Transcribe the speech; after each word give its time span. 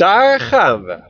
daar 0.00 0.40
gaan 0.40 0.84
we. 0.84 1.02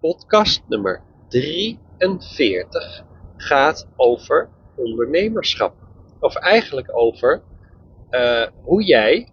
Podcast 0.00 0.62
nummer 0.68 1.02
43 1.28 3.04
gaat 3.36 3.88
over 3.96 4.48
ondernemerschap. 4.76 5.74
Of 6.20 6.34
eigenlijk 6.34 6.96
over 6.96 7.42
uh, 8.10 8.46
hoe 8.62 8.84
jij 8.84 9.28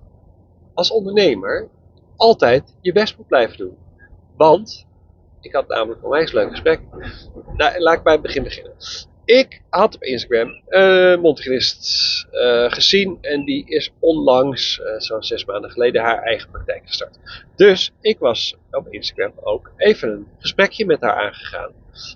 als 0.73 0.91
ondernemer 0.91 1.69
altijd 2.15 2.77
je 2.81 2.91
best 2.91 3.17
moet 3.17 3.27
blijven 3.27 3.57
doen. 3.57 3.77
Want 4.37 4.87
ik 5.39 5.53
had 5.53 5.67
namelijk 5.67 6.03
een 6.03 6.33
leuk 6.33 6.49
gesprek. 6.49 6.81
Nou, 7.53 7.79
laat 7.79 7.97
ik 7.97 8.03
bij 8.03 8.13
het 8.13 8.21
begin 8.21 8.43
beginnen. 8.43 8.73
Ik 9.29 9.61
had 9.69 9.95
op 9.95 10.03
Instagram 10.03 10.61
een 10.67 11.19
uh, 11.19 11.61
uh, 12.31 12.71
gezien 12.71 13.17
en 13.21 13.45
die 13.45 13.65
is 13.65 13.91
onlangs, 13.99 14.79
uh, 14.79 14.99
zo'n 14.99 15.23
zes 15.23 15.45
maanden 15.45 15.71
geleden, 15.71 16.01
haar 16.01 16.23
eigen 16.23 16.49
praktijk 16.49 16.81
gestart. 16.85 17.19
Dus 17.55 17.91
ik 18.01 18.19
was 18.19 18.55
op 18.71 18.87
Instagram 18.89 19.31
ook 19.35 19.71
even 19.77 20.09
een 20.09 20.27
gesprekje 20.39 20.85
met 20.85 21.01
haar 21.01 21.13
aangegaan. 21.13 21.71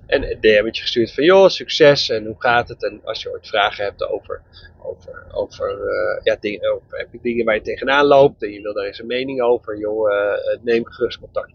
En 0.06 0.32
een 0.32 0.38
DM'tje 0.40 0.82
gestuurd 0.82 1.14
van 1.14 1.24
joh, 1.24 1.50
succes 1.50 2.10
en 2.10 2.26
hoe 2.26 2.36
gaat 2.38 2.70
het? 2.70 2.84
En 2.84 3.02
als 3.04 3.22
je 3.22 3.32
ooit 3.32 3.48
vragen 3.48 3.84
hebt 3.84 4.08
over, 4.08 4.42
over, 4.84 5.26
over, 5.32 5.70
uh, 5.70 6.24
ja, 6.24 6.38
dingen, 6.40 6.74
over 6.74 6.98
heb 6.98 7.08
je 7.12 7.20
dingen 7.22 7.46
waar 7.46 7.56
je 7.56 7.62
tegenaan 7.62 8.06
loopt 8.06 8.44
en 8.44 8.52
je 8.52 8.62
wil 8.62 8.74
daar 8.74 8.86
eens 8.86 9.00
een 9.00 9.08
mening 9.08 9.42
over, 9.42 9.80
joh, 9.80 10.10
neem 10.62 10.86
gerust 10.86 11.20
contact. 11.20 11.54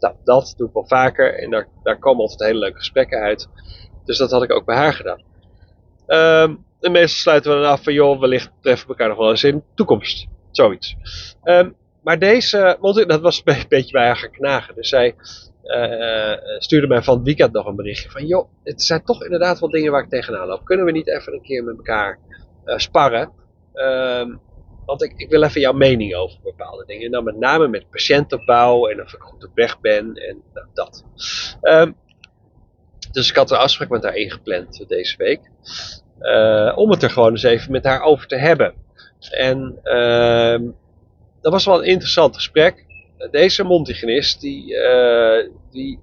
Nou, 0.00 0.14
dat 0.24 0.54
doe 0.56 0.66
ik 0.68 0.74
wel 0.74 0.86
vaker 0.86 1.38
en 1.38 1.50
daar, 1.50 1.68
daar 1.82 1.98
komen 1.98 2.20
altijd 2.20 2.50
hele 2.50 2.58
leuke 2.58 2.78
gesprekken 2.78 3.20
uit. 3.20 3.48
Dus 4.04 4.18
dat 4.18 4.30
had 4.30 4.42
ik 4.42 4.52
ook 4.52 4.64
bij 4.64 4.76
haar 4.76 4.92
gedaan. 4.92 5.22
Um, 6.06 6.64
en 6.80 6.92
meestal 6.92 7.20
sluiten 7.20 7.50
we 7.50 7.60
dan 7.60 7.70
af 7.70 7.82
van, 7.82 7.92
joh, 7.92 8.20
wellicht 8.20 8.50
treffen 8.60 8.86
we 8.86 8.92
elkaar 8.92 9.08
nog 9.08 9.18
wel 9.18 9.30
eens 9.30 9.44
in 9.44 9.56
de 9.56 9.62
toekomst. 9.74 10.26
Zoiets. 10.50 10.96
Um, 11.44 11.76
maar 12.02 12.18
deze, 12.18 12.76
want 12.80 13.08
dat 13.08 13.20
was 13.20 13.42
een 13.44 13.64
beetje 13.68 13.92
bij 13.92 14.06
haar 14.06 14.16
gaan 14.16 14.30
knagen. 14.30 14.74
Dus 14.74 14.88
zij 14.88 15.14
uh, 15.64 16.58
stuurde 16.58 16.86
mij 16.86 17.02
van 17.02 17.14
het 17.16 17.24
weekend 17.24 17.52
nog 17.52 17.66
een 17.66 17.76
berichtje 17.76 18.10
van, 18.10 18.26
joh, 18.26 18.48
het 18.62 18.82
zijn 18.82 19.04
toch 19.04 19.24
inderdaad 19.24 19.60
wel 19.60 19.70
dingen 19.70 19.92
waar 19.92 20.02
ik 20.02 20.08
tegenaan 20.08 20.46
loop. 20.46 20.64
Kunnen 20.64 20.86
we 20.86 20.92
niet 20.92 21.08
even 21.08 21.32
een 21.32 21.42
keer 21.42 21.64
met 21.64 21.76
elkaar 21.76 22.18
uh, 22.64 22.76
sparren? 22.76 23.30
Um, 23.74 24.40
want 24.86 25.02
ik, 25.02 25.26
wil 25.28 25.42
even 25.42 25.60
jouw 25.60 25.72
mening 25.72 26.14
over 26.14 26.38
bepaalde 26.42 26.84
dingen. 26.86 27.04
En 27.04 27.10
dan 27.10 27.24
met 27.24 27.36
name 27.36 27.68
met 27.68 27.90
patiëntopbouw 27.90 28.86
en 28.86 29.00
of 29.00 29.12
ik 29.12 29.20
goed 29.20 29.44
op 29.44 29.50
weg 29.54 29.80
ben 29.80 30.14
en 30.14 30.42
nou, 30.54 30.66
dat. 30.74 31.04
Dus 33.14 33.28
ik 33.28 33.36
had 33.36 33.50
een 33.50 33.56
afspraak 33.56 33.88
met 33.88 34.02
haar 34.02 34.16
ingepland 34.16 34.84
deze 34.88 35.16
week. 35.16 35.40
Uh, 36.20 36.72
om 36.74 36.90
het 36.90 37.02
er 37.02 37.10
gewoon 37.10 37.30
eens 37.30 37.42
even 37.42 37.72
met 37.72 37.84
haar 37.84 38.02
over 38.02 38.26
te 38.26 38.36
hebben. 38.36 38.74
En 39.30 39.78
uh, 39.84 40.70
dat 41.40 41.52
was 41.52 41.64
wel 41.64 41.78
een 41.78 41.88
interessant 41.88 42.34
gesprek. 42.34 42.84
Deze 43.30 43.64
mondhygiënist 43.64 44.40
die, 44.40 44.74
uh, 44.74 45.50
die 45.70 46.00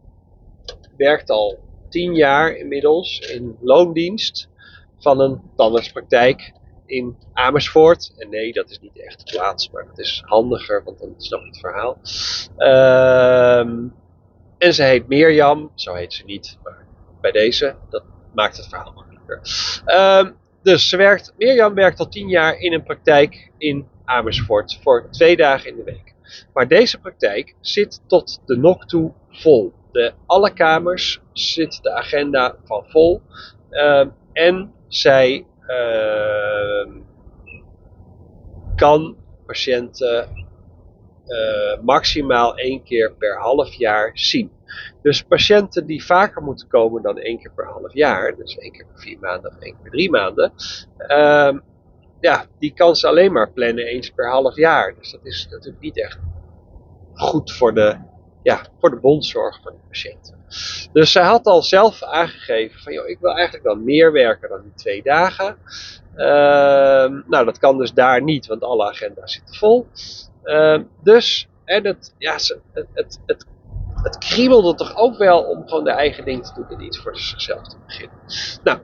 werkt 0.98 1.30
al 1.30 1.60
tien 1.90 2.16
jaar 2.16 2.56
inmiddels 2.56 3.20
in 3.20 3.58
loondienst 3.62 4.50
van 5.00 5.20
een 5.20 5.42
tandartspraktijk 5.56 6.52
in 6.86 7.18
Amersfoort. 7.34 8.14
En 8.18 8.30
nee, 8.30 8.54
dat 8.54 8.70
is 8.70 8.80
niet 8.80 9.00
echt 9.00 9.26
de 9.26 9.32
plaats, 9.38 9.70
maar 9.70 9.86
het 9.88 9.98
is 9.98 10.24
handiger, 10.26 10.84
want 10.84 11.00
dan 11.00 11.14
snap 11.18 11.42
je 11.42 11.48
het 11.48 11.60
verhaal. 11.60 11.98
Uh, 12.58 13.90
en 14.58 14.74
ze 14.74 14.84
heet 14.84 15.08
Mirjam, 15.08 15.72
zo 15.76 15.94
heet 15.94 16.14
ze 16.14 16.24
niet, 16.26 16.58
maar 16.64 16.86
bij 17.22 17.32
deze, 17.32 17.76
dat 17.90 18.04
maakt 18.34 18.58
het 18.58 18.68
verhaal 18.68 18.94
makkelijker. 18.94 19.40
Uh, 19.86 20.26
dus 20.64 20.96
Mirjam 21.38 21.74
werkt 21.74 22.00
al 22.00 22.08
tien 22.08 22.30
jaar 22.30 22.60
in 22.60 22.74
een 22.74 22.84
praktijk 22.84 23.52
in 23.58 23.88
Amersfoort 24.06 24.80
voor 24.84 25.08
twee 25.12 25.36
dagen 25.36 25.70
in 25.70 25.76
de 25.76 25.84
week. 25.84 26.14
Maar 26.54 26.68
deze 26.68 27.00
praktijk 27.00 27.56
zit 27.62 28.02
tot 28.08 28.42
de 28.46 28.58
nok 28.58 28.86
toe 28.86 29.14
vol. 29.30 29.74
De, 29.92 30.14
alle 30.26 30.54
kamers 30.54 31.22
zit 31.34 31.80
de 31.82 31.92
agenda 31.92 32.56
van 32.64 32.86
vol. 32.88 33.22
Uh, 33.72 34.06
en 34.34 34.74
zij 34.88 35.46
uh, 35.68 36.94
kan 38.76 39.16
patiënten 39.46 40.30
uh, 41.28 41.82
maximaal 41.84 42.58
één 42.58 42.84
keer 42.84 43.14
per 43.14 43.40
half 43.40 43.74
jaar 43.74 44.12
zien. 44.14 44.52
Dus 45.02 45.24
patiënten 45.24 45.86
die 45.86 46.06
vaker 46.06 46.42
moeten 46.42 46.68
komen 46.68 47.02
dan 47.02 47.18
één 47.18 47.40
keer 47.40 47.52
per 47.56 47.66
half 47.66 47.94
jaar, 47.94 48.36
dus 48.36 48.58
één 48.58 48.72
keer 48.72 48.86
per 48.86 49.02
vier 49.02 49.18
maanden 49.20 49.52
of 49.52 49.60
één 49.60 49.74
keer 49.74 49.82
per 49.82 49.92
drie 49.92 50.10
maanden, 50.10 50.54
uh, 51.08 51.58
ja, 52.20 52.46
die 52.60 52.74
kan 52.74 52.96
ze 52.96 53.08
alleen 53.08 53.32
maar 53.32 53.52
plannen 53.52 53.86
eens 53.86 54.10
per 54.10 54.30
half 54.30 54.56
jaar. 54.56 54.96
Dus 55.00 55.12
dat 55.12 55.20
is 55.24 55.48
natuurlijk 55.52 55.82
niet 55.82 56.02
echt 56.02 56.20
goed 57.14 57.52
voor 57.52 57.74
de, 57.74 57.98
ja, 58.44 58.62
voor 58.80 58.90
de 58.90 59.00
bondzorg 59.00 59.60
van 59.64 59.72
de 59.72 59.88
patiënten. 59.88 60.40
Dus 60.94 61.12
zij 61.12 61.24
had 61.24 61.46
al 61.46 61.62
zelf 61.62 62.04
aangegeven 62.04 62.80
van, 62.80 62.94
joh, 62.94 63.08
ik 63.08 63.20
wil 63.20 63.34
eigenlijk 63.34 63.66
wel 63.66 63.76
meer 63.76 64.12
werken 64.12 64.50
dan 64.50 64.62
die 64.62 64.74
twee 64.76 65.04
dagen. 65.04 65.58
Uh, 66.16 67.22
nou, 67.28 67.46
dat 67.46 67.58
kan 67.58 67.78
dus 67.78 67.94
daar 67.94 68.24
niet, 68.24 68.48
want 68.48 68.64
alle 68.64 68.90
agenda's 68.90 69.34
zitten 69.34 69.56
vol. 69.56 69.88
Uh, 70.44 70.80
dus, 71.04 71.48
en 71.66 71.86
het, 71.86 72.16
ja, 72.18 72.34
het, 72.34 72.88
het, 72.94 73.20
het, 73.26 73.46
het 74.04 74.18
kriebelde 74.18 74.76
toch 74.76 74.96
ook 74.96 75.18
wel 75.18 75.44
om 75.44 75.68
gewoon 75.68 75.84
de 75.84 75.92
eigen 75.92 76.26
ding 76.26 76.46
te 76.46 76.54
doen 76.54 76.70
en 76.70 76.86
iets 76.86 77.00
voor 77.00 77.18
zichzelf 77.18 77.68
te 77.68 77.76
beginnen. 77.86 78.16
Nou, 78.64 78.80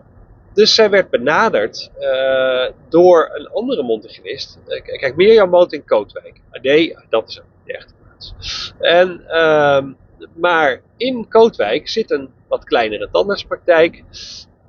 dus 0.53 0.75
zij 0.75 0.89
werd 0.89 1.09
benaderd 1.09 1.91
uh, 1.99 2.65
door 2.89 3.31
een 3.33 3.47
andere 3.47 3.83
mondhygiënist. 3.83 4.59
Uh, 4.67 4.81
kijk, 4.81 5.15
Mirjam 5.15 5.49
woont 5.49 5.73
in 5.73 5.85
Kootwijk. 5.85 6.41
Ah, 6.51 6.61
nee, 6.61 6.95
dat 7.09 7.29
is 7.29 7.39
ook 7.39 7.45
niet 7.65 7.75
echt 7.75 7.93
plaats. 8.01 8.73
En, 8.79 9.23
uh, 9.27 9.83
maar 10.33 10.81
in 10.97 11.27
Kootwijk 11.27 11.89
zit 11.89 12.11
een 12.11 12.29
wat 12.47 12.63
kleinere 12.63 13.09
tandartspraktijk. 13.11 14.03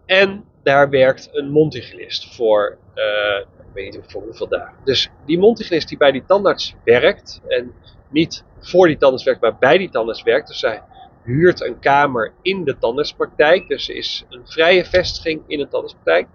En 0.07 0.45
daar 0.63 0.91
werkt 0.91 1.29
een 1.33 1.51
mondhygiënist 1.51 2.35
voor, 2.35 2.77
uh, 2.95 3.39
ik 3.39 3.75
weet 3.75 3.95
niet 3.95 4.05
voor 4.07 4.23
hoeveel 4.23 4.49
dagen. 4.49 4.75
Dus 4.85 5.11
die 5.27 5.39
mondhygiënist 5.39 5.89
die 5.89 5.99
bij 5.99 6.13
die 6.13 6.25
tandarts 6.27 6.75
werkt 6.85 7.41
en 7.47 7.73
niet 8.11 8.45
voor 8.61 8.87
die 8.87 8.97
tandarts 8.97 9.25
werkt, 9.25 9.41
maar 9.41 9.59
bij 9.59 9.79
die 9.79 9.91
tandarts 9.91 10.23
werkt. 10.23 10.49
Dus 10.49 10.59
zij 10.59 10.83
huurt 11.25 11.61
een 11.61 11.79
kamer 11.79 12.33
in 12.43 12.65
de 12.65 12.79
tandartspraktijk. 12.79 13.69
Dus 13.69 13.89
is 13.89 14.25
een 14.29 14.43
vrije 14.45 14.85
vestiging 14.85 15.43
in 15.47 15.61
een 15.61 15.69
tandartspraktijk. 15.69 16.27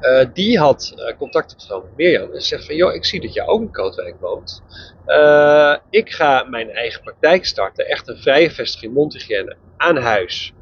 Uh, 0.00 0.26
die 0.32 0.58
had 0.58 0.94
uh, 0.96 1.16
contact 1.16 1.52
opgenomen 1.52 1.88
met 1.88 1.96
Mirjam 1.96 2.32
en 2.32 2.42
zegt 2.42 2.66
van, 2.66 2.74
joh, 2.74 2.94
ik 2.94 3.04
zie 3.04 3.20
dat 3.20 3.34
jij 3.34 3.46
ook 3.46 3.60
in 3.60 3.70
Kootwijk 3.70 4.20
woont. 4.20 4.62
Uh, 5.06 5.76
ik 5.90 6.10
ga 6.12 6.42
mijn 6.42 6.70
eigen 6.70 7.02
praktijk 7.02 7.46
starten, 7.46 7.86
echt 7.86 8.08
een 8.08 8.16
vrije 8.16 8.50
vestiging 8.50 8.94
mondhygiëne 8.94 9.56
aan 9.76 9.96
huis. 9.96 10.52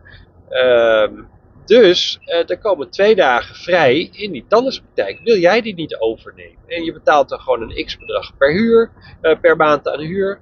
Ehm, 0.49 1.23
dus 1.67 2.19
uh, 2.25 2.51
er 2.51 2.59
komen 2.59 2.91
twee 2.91 3.15
dagen 3.15 3.55
vrij 3.55 4.09
in 4.13 4.33
die 4.33 4.45
tandartspraktijk. 4.49 5.21
Wil 5.25 5.37
jij 5.37 5.61
die 5.61 5.75
niet 5.75 5.97
overnemen? 5.97 6.59
En 6.67 6.85
je 6.85 6.93
betaalt 6.93 7.29
dan 7.29 7.41
gewoon 7.41 7.63
een 7.63 7.85
x 7.85 7.99
bedrag 7.99 8.37
per 8.37 8.53
huur, 8.53 8.91
uh, 9.23 9.41
per 9.41 9.57
maand 9.57 9.89
aan 9.89 10.01
huur. 10.01 10.39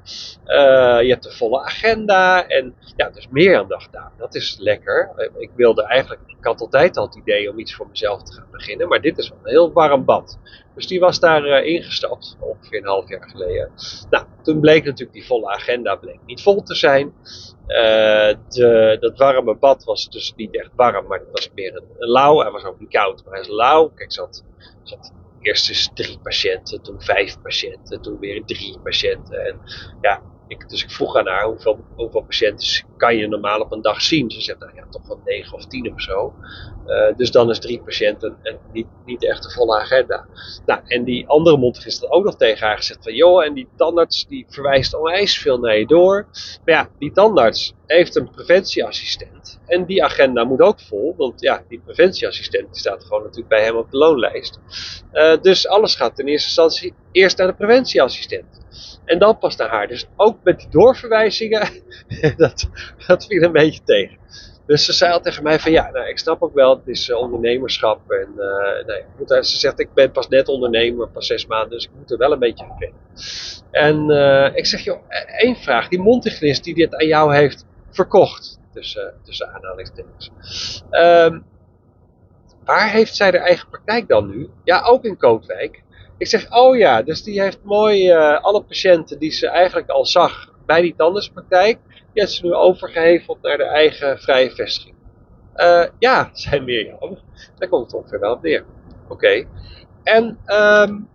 Uh, 0.46 1.02
je 1.02 1.08
hebt 1.08 1.26
een 1.26 1.32
volle 1.32 1.60
agenda. 1.60 2.48
En 2.48 2.74
ja, 2.96 3.10
dus 3.10 3.28
meer 3.28 3.58
aan 3.58 3.68
dag 3.68 3.90
nou, 3.90 4.10
Dat 4.18 4.34
is 4.34 4.56
lekker. 4.58 5.30
Ik 5.38 5.50
wilde 5.54 5.82
eigenlijk, 5.82 6.20
ik 6.26 6.44
had 6.44 6.60
altijd 6.60 6.96
al 6.96 7.06
het 7.06 7.16
idee 7.16 7.50
om 7.50 7.58
iets 7.58 7.74
voor 7.74 7.88
mezelf 7.88 8.22
te 8.22 8.32
gaan 8.32 8.48
beginnen. 8.50 8.88
Maar 8.88 9.00
dit 9.00 9.18
is 9.18 9.28
wel 9.28 9.38
een 9.42 9.50
heel 9.50 9.72
warm 9.72 10.04
bad. 10.04 10.38
Dus 10.74 10.86
die 10.86 11.00
was 11.00 11.20
daar 11.20 11.64
ingestapt, 11.64 12.36
ongeveer 12.40 12.78
een 12.78 12.88
half 12.88 13.08
jaar 13.08 13.28
geleden. 13.28 13.70
Nou, 14.10 14.26
toen 14.42 14.60
bleek 14.60 14.84
natuurlijk 14.84 15.12
die 15.12 15.26
volle 15.26 15.50
agenda 15.50 15.96
bleek 15.96 16.18
niet 16.26 16.42
vol 16.42 16.62
te 16.62 16.74
zijn. 16.74 17.14
Uh, 17.66 18.34
de, 18.48 18.96
dat 19.00 19.18
warme 19.18 19.56
bad 19.56 19.84
was 19.84 20.08
dus 20.08 20.32
niet 20.36 20.56
echt 20.56 20.70
warm, 20.76 21.06
maar 21.06 21.18
het 21.18 21.30
was 21.32 21.50
meer 21.54 21.76
een, 21.76 22.08
lauw. 22.08 22.40
Hij 22.40 22.50
was 22.50 22.64
ook 22.64 22.80
niet 22.80 22.90
koud, 22.90 23.24
maar 23.24 23.32
hij 23.32 23.42
is 23.42 23.48
lauw. 23.48 23.88
Kijk, 23.88 24.12
zat, 24.12 24.44
zat 24.82 25.12
eerst 25.40 25.66
dus 25.66 25.90
drie 25.94 26.18
patiënten, 26.22 26.82
toen 26.82 27.02
vijf 27.02 27.40
patiënten, 27.42 28.02
toen 28.02 28.18
weer 28.18 28.44
drie 28.44 28.78
patiënten. 28.82 29.46
En 29.46 29.60
ja, 30.00 30.22
ik, 30.46 30.68
dus 30.68 30.82
ik 30.82 30.90
vroeg 30.90 31.16
aan 31.16 31.26
haar 31.26 31.44
hoeveel, 31.44 31.84
hoeveel 31.96 32.22
patiënten 32.22 32.86
kan 32.96 33.16
je 33.16 33.28
normaal 33.28 33.60
op 33.60 33.72
een 33.72 33.82
dag 33.82 34.02
zien. 34.02 34.30
Ze 34.30 34.40
zegt, 34.40 34.58
nou 34.58 34.72
ja, 34.74 34.86
toch 34.90 35.06
wel 35.06 35.20
negen 35.24 35.54
of 35.54 35.66
tien 35.66 35.92
of 35.92 36.00
zo. 36.00 36.34
Uh, 36.86 37.16
dus 37.16 37.30
dan 37.30 37.50
is 37.50 37.58
drie 37.58 37.80
patiënten 37.80 38.36
en 38.42 38.58
niet, 38.72 38.86
niet 39.04 39.24
echt 39.24 39.44
een 39.44 39.50
volle 39.50 39.80
agenda. 39.80 40.26
Nou, 40.66 40.80
en 40.86 41.04
die 41.04 41.28
andere 41.28 41.58
had 41.60 42.10
ook 42.10 42.24
nog 42.24 42.36
tegen 42.36 42.66
haar 42.66 42.76
gezegd 42.76 43.02
van, 43.02 43.14
joh, 43.14 43.44
en 43.44 43.54
die 43.54 43.68
tandarts 43.76 44.26
die 44.26 44.46
verwijst 44.48 44.94
onwijs 44.94 45.38
veel 45.38 45.58
naar 45.58 45.78
je 45.78 45.86
door. 45.86 46.26
Maar 46.64 46.74
ja, 46.74 46.88
die 46.98 47.12
tandarts 47.12 47.74
heeft 47.86 48.16
een 48.16 48.30
preventieassistent. 48.30 49.60
En 49.66 49.84
die 49.84 50.04
agenda 50.04 50.44
moet 50.44 50.60
ook 50.60 50.80
vol, 50.80 51.14
want 51.16 51.40
ja, 51.40 51.64
die 51.68 51.80
preventieassistent 51.84 52.72
die 52.72 52.80
staat 52.80 53.04
gewoon 53.04 53.22
natuurlijk 53.22 53.48
bij 53.48 53.64
hem 53.64 53.76
op 53.76 53.90
de 53.90 53.96
loonlijst. 53.96 54.58
Uh, 55.12 55.36
dus 55.40 55.68
alles 55.68 55.94
gaat 55.94 56.18
in 56.18 56.26
eerste 56.26 56.46
instantie 56.46 56.94
eerst 57.12 57.38
naar 57.38 57.46
de 57.46 57.54
preventieassistent. 57.54 58.62
En 59.04 59.18
dan 59.18 59.38
pas 59.38 59.56
naar 59.56 59.68
haar. 59.68 59.88
Dus 59.88 60.06
ook 60.16 60.36
met 60.42 60.58
die 60.58 60.68
doorverwijzingen, 60.68 61.68
dat, 62.36 62.68
dat 63.06 63.26
viel 63.26 63.42
een 63.42 63.52
beetje 63.52 63.82
tegen. 63.84 64.18
Dus 64.66 64.84
ze 64.84 64.92
zei 64.92 65.12
al 65.12 65.20
tegen 65.20 65.42
mij 65.42 65.60
van 65.60 65.72
ja, 65.72 65.90
nou, 65.90 66.08
ik 66.08 66.18
snap 66.18 66.42
ook 66.42 66.54
wel, 66.54 66.76
het 66.76 66.88
is 66.88 67.08
uh, 67.08 67.16
ondernemerschap. 67.16 68.10
En 68.10 68.28
uh, 68.36 68.86
nee, 68.86 69.02
moet, 69.18 69.28
ze 69.28 69.58
zegt, 69.58 69.80
ik 69.80 69.94
ben 69.94 70.10
pas 70.10 70.28
net 70.28 70.48
ondernemer, 70.48 71.08
pas 71.08 71.26
zes 71.26 71.46
maanden, 71.46 71.70
dus 71.70 71.84
ik 71.84 71.90
moet 71.96 72.10
er 72.10 72.18
wel 72.18 72.32
een 72.32 72.38
beetje 72.38 72.64
aan. 72.64 72.92
En 73.70 74.10
ik 74.54 74.66
zeg, 74.66 74.80
joh, 74.80 75.00
één 75.38 75.56
vraag. 75.56 75.88
Die 75.88 76.00
Montignist 76.00 76.64
die 76.64 76.74
dit 76.74 76.94
aan 76.94 77.06
jou 77.06 77.34
heeft 77.34 77.64
verkocht, 77.94 78.58
tussen, 78.72 79.14
tussen 79.22 79.54
aanhalingstekens. 79.54 80.30
Um, 80.90 81.44
waar 82.64 82.90
heeft 82.90 83.16
zij 83.16 83.30
haar 83.30 83.40
eigen 83.40 83.68
praktijk 83.68 84.08
dan 84.08 84.26
nu? 84.30 84.50
Ja, 84.64 84.82
ook 84.82 85.04
in 85.04 85.16
Kootwijk. 85.16 85.82
Ik 86.18 86.26
zeg, 86.26 86.52
oh 86.52 86.76
ja, 86.76 87.02
dus 87.02 87.22
die 87.22 87.40
heeft 87.40 87.58
mooi 87.62 88.12
alle 88.40 88.62
patiënten 88.62 89.18
die 89.18 89.30
ze 89.30 89.48
eigenlijk 89.48 89.88
al 89.88 90.06
zag 90.06 90.52
bij 90.66 90.80
die 90.80 90.94
tandartspraktijk, 90.96 91.78
die 91.86 92.22
heeft 92.22 92.32
ze 92.32 92.46
nu 92.46 92.54
overgeheveld 92.54 93.42
naar 93.42 93.56
de 93.56 93.64
eigen 93.64 94.18
vrije 94.18 94.50
vestiging. 94.50 94.94
Uh, 95.56 95.84
ja, 95.98 96.30
zei 96.32 96.60
Mirjam. 96.60 97.18
Daar 97.58 97.68
komt 97.68 97.84
het 97.84 97.94
ongeveer 97.94 98.20
wel 98.20 98.32
op 98.32 98.42
neer. 98.42 98.64
Oké. 99.08 99.46
En 100.02 100.38
um, 100.46 101.08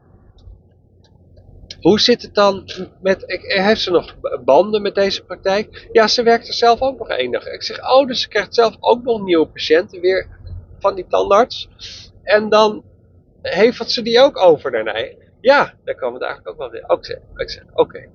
hoe 1.81 1.99
zit 1.99 2.21
het 2.21 2.35
dan 2.35 2.69
met. 3.01 3.23
Heeft 3.27 3.81
ze 3.81 3.91
nog 3.91 4.15
banden 4.45 4.81
met 4.81 4.95
deze 4.95 5.23
praktijk? 5.23 5.89
Ja, 5.91 6.07
ze 6.07 6.23
werkt 6.23 6.47
er 6.47 6.53
zelf 6.53 6.81
ook 6.81 6.97
nog 6.97 7.09
één 7.09 7.31
dag. 7.31 7.45
Ik 7.45 7.63
zeg, 7.63 7.91
oh, 7.91 8.07
dus 8.07 8.21
ze 8.21 8.27
krijgt 8.27 8.55
zelf 8.55 8.75
ook 8.79 9.03
nog 9.03 9.23
nieuwe 9.23 9.47
patiënten 9.47 10.01
weer 10.01 10.27
van 10.79 10.95
die 10.95 11.05
tandarts. 11.07 11.69
En 12.23 12.49
dan 12.49 12.83
heeft 13.41 13.91
ze 13.91 14.01
die 14.01 14.19
ook 14.19 14.37
over 14.37 14.71
daarna. 14.71 15.07
Ja, 15.41 15.73
daar 15.83 15.95
kwam 15.95 16.13
het 16.13 16.23
eigenlijk 16.23 16.51
ook 16.51 16.57
wel 16.57 16.69
weer. 16.69 16.83
Oké, 16.87 17.21
oké. 17.73 18.09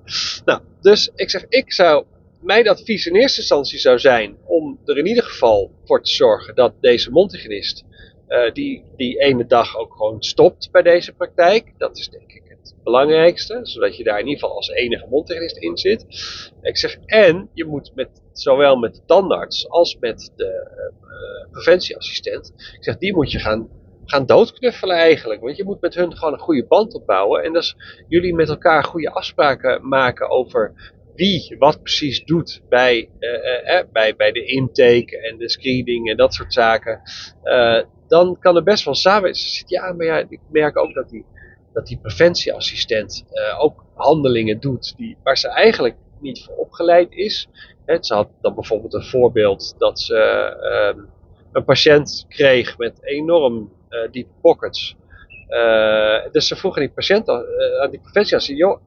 Nou, 0.45 0.61
dus 0.81 1.11
ik 1.15 1.29
zeg, 1.29 1.45
ik 1.49 1.73
zou, 1.73 2.05
mijn 2.41 2.69
advies 2.69 3.05
in 3.05 3.15
eerste 3.15 3.39
instantie 3.39 3.79
zou 3.79 3.99
zijn 3.99 4.37
om 4.45 4.79
er 4.85 4.97
in 4.97 5.05
ieder 5.05 5.23
geval 5.23 5.71
voor 5.85 6.03
te 6.03 6.11
zorgen 6.11 6.55
dat 6.55 6.73
deze 6.81 7.11
montigenist 7.11 7.83
uh, 8.27 8.51
die, 8.53 8.83
die 8.95 9.19
ene 9.19 9.45
dag 9.45 9.77
ook 9.77 9.93
gewoon 9.95 10.23
stopt 10.23 10.71
bij 10.71 10.81
deze 10.81 11.13
praktijk. 11.13 11.73
Dat 11.77 11.97
is 11.97 12.09
denk 12.09 12.31
ik 12.31 12.44
belangrijkste, 12.83 13.59
zodat 13.63 13.97
je 13.97 14.03
daar 14.03 14.19
in 14.19 14.25
ieder 14.27 14.39
geval 14.39 14.55
als 14.55 14.69
enige 14.69 15.07
montigenist 15.09 15.57
in 15.57 15.77
zit. 15.77 16.05
Ik 16.61 16.77
zeg, 16.77 16.97
en 17.05 17.49
je 17.53 17.65
moet 17.65 17.91
met, 17.95 18.21
zowel 18.33 18.75
met 18.75 18.95
de 18.95 19.01
tandarts 19.05 19.69
als 19.69 19.97
met 19.99 20.31
de 20.35 20.69
uh, 21.03 21.51
preventieassistent, 21.51 22.53
ik 22.77 22.83
zeg, 22.83 22.97
die 22.97 23.13
moet 23.13 23.31
je 23.31 23.39
gaan 23.39 23.69
gaan 24.05 24.25
doodknuffelen 24.25 24.95
eigenlijk. 24.95 25.41
Want 25.41 25.57
je 25.57 25.63
moet 25.63 25.81
met 25.81 25.95
hun 25.95 26.17
gewoon 26.17 26.33
een 26.33 26.39
goede 26.39 26.65
band 26.65 26.93
opbouwen. 26.93 27.43
En 27.43 27.53
dat 27.53 27.75
jullie 28.07 28.33
met 28.33 28.49
elkaar 28.49 28.83
goede 28.83 29.09
afspraken 29.09 29.87
maken 29.87 30.29
over 30.29 30.93
wie 31.15 31.55
wat 31.59 31.81
precies 31.81 32.23
doet 32.23 32.61
bij, 32.69 33.09
uh, 33.19 33.75
uh, 33.75 33.83
bij, 33.91 34.15
bij 34.15 34.31
de 34.31 34.45
intake 34.45 35.21
en 35.21 35.37
de 35.37 35.49
screening 35.49 36.09
en 36.09 36.17
dat 36.17 36.33
soort 36.33 36.53
zaken. 36.53 37.01
Dan 38.07 38.39
kan 38.39 38.55
er 38.55 38.63
best 38.63 38.85
wel 38.85 38.95
samen. 38.95 39.31
Ja, 39.65 39.93
maar 39.93 40.05
ja, 40.05 40.17
ik 40.29 40.39
merk 40.51 40.77
ook 40.77 40.93
dat 40.93 41.09
die, 41.09 41.25
dat 41.75 41.87
die 41.87 41.97
preventieassistent 41.97 43.25
ook 43.57 43.83
handelingen 43.93 44.59
doet 44.59 44.93
die, 44.97 45.17
waar 45.23 45.37
ze 45.37 45.47
eigenlijk 45.49 45.95
niet 46.19 46.43
voor 46.43 46.55
opgeleid 46.55 47.11
is. 47.11 47.47
Ze 47.99 48.13
had 48.13 48.29
dan 48.41 48.55
bijvoorbeeld 48.55 48.93
een 48.93 49.03
voorbeeld 49.03 49.75
dat 49.77 49.99
ze 49.99 50.17
ehm, 50.61 50.99
een 51.51 51.63
patiënt 51.63 52.25
kreeg 52.29 52.77
met 52.77 53.03
enorm 53.03 53.71
uh, 53.89 54.11
die 54.11 54.27
pockets. 54.41 54.95
Uh, 55.49 56.31
dus 56.31 56.47
ze 56.47 56.55
vroegen 56.55 56.81
die 56.81 56.91
patiënt 56.91 57.29
aan 57.29 57.89
die 57.89 57.99
preventiearts, 57.99 58.47
joh, 58.47 58.79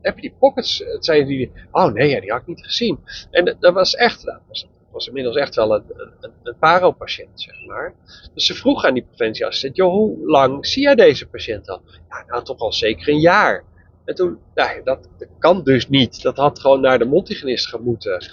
heb 0.00 0.14
je 0.14 0.20
die 0.20 0.34
pockets? 0.38 0.78
Het 0.78 1.04
zei 1.04 1.24
die, 1.24 1.52
oh 1.70 1.92
nee, 1.92 2.08
ja, 2.08 2.20
die 2.20 2.30
had 2.30 2.40
ik 2.40 2.46
niet 2.46 2.64
gezien. 2.64 2.98
En 3.30 3.56
dat 3.60 3.74
was 3.74 3.94
echt, 3.94 4.24
dat 4.24 4.40
was, 4.48 4.68
was 4.98 5.06
inmiddels 5.06 5.36
echt 5.36 5.54
wel 5.54 5.74
een, 5.74 5.84
een, 6.20 6.32
een 6.42 6.58
paro-patiënt, 6.58 7.40
zeg 7.40 7.66
maar. 7.66 7.94
Dus 8.34 8.46
ze 8.46 8.54
vroeg 8.54 8.84
aan 8.84 8.94
die 8.94 9.06
preventieassistent, 9.06 9.76
joh, 9.76 9.90
hoe 9.90 10.26
lang 10.26 10.66
zie 10.66 10.82
jij 10.82 10.94
deze 10.94 11.28
patiënt 11.28 11.68
al? 11.68 11.80
Ja, 12.08 12.24
nou 12.26 12.44
toch 12.44 12.58
al 12.58 12.72
zeker 12.72 13.08
een 13.08 13.20
jaar. 13.20 13.64
En 14.04 14.14
toen, 14.14 14.38
nou, 14.54 14.82
dat, 14.84 15.08
dat 15.18 15.28
kan 15.38 15.62
dus 15.62 15.88
niet. 15.88 16.22
Dat 16.22 16.36
had 16.36 16.60
gewoon 16.60 16.80
naar 16.80 16.98
de 16.98 17.04
montigenist 17.04 17.68
gemoeten. 17.68 18.26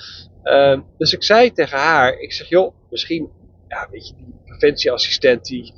Uh, 0.44 0.79
dus 0.97 1.13
ik 1.13 1.23
zei 1.23 1.51
tegen 1.51 1.77
haar, 1.77 2.19
ik 2.19 2.33
zeg, 2.33 2.50
joh, 2.50 2.73
misschien, 2.89 3.29
ja, 3.68 3.88
weet 3.91 4.07
je, 4.07 4.13
die 4.15 4.33
preventieassistent 4.45 5.45
die 5.45 5.73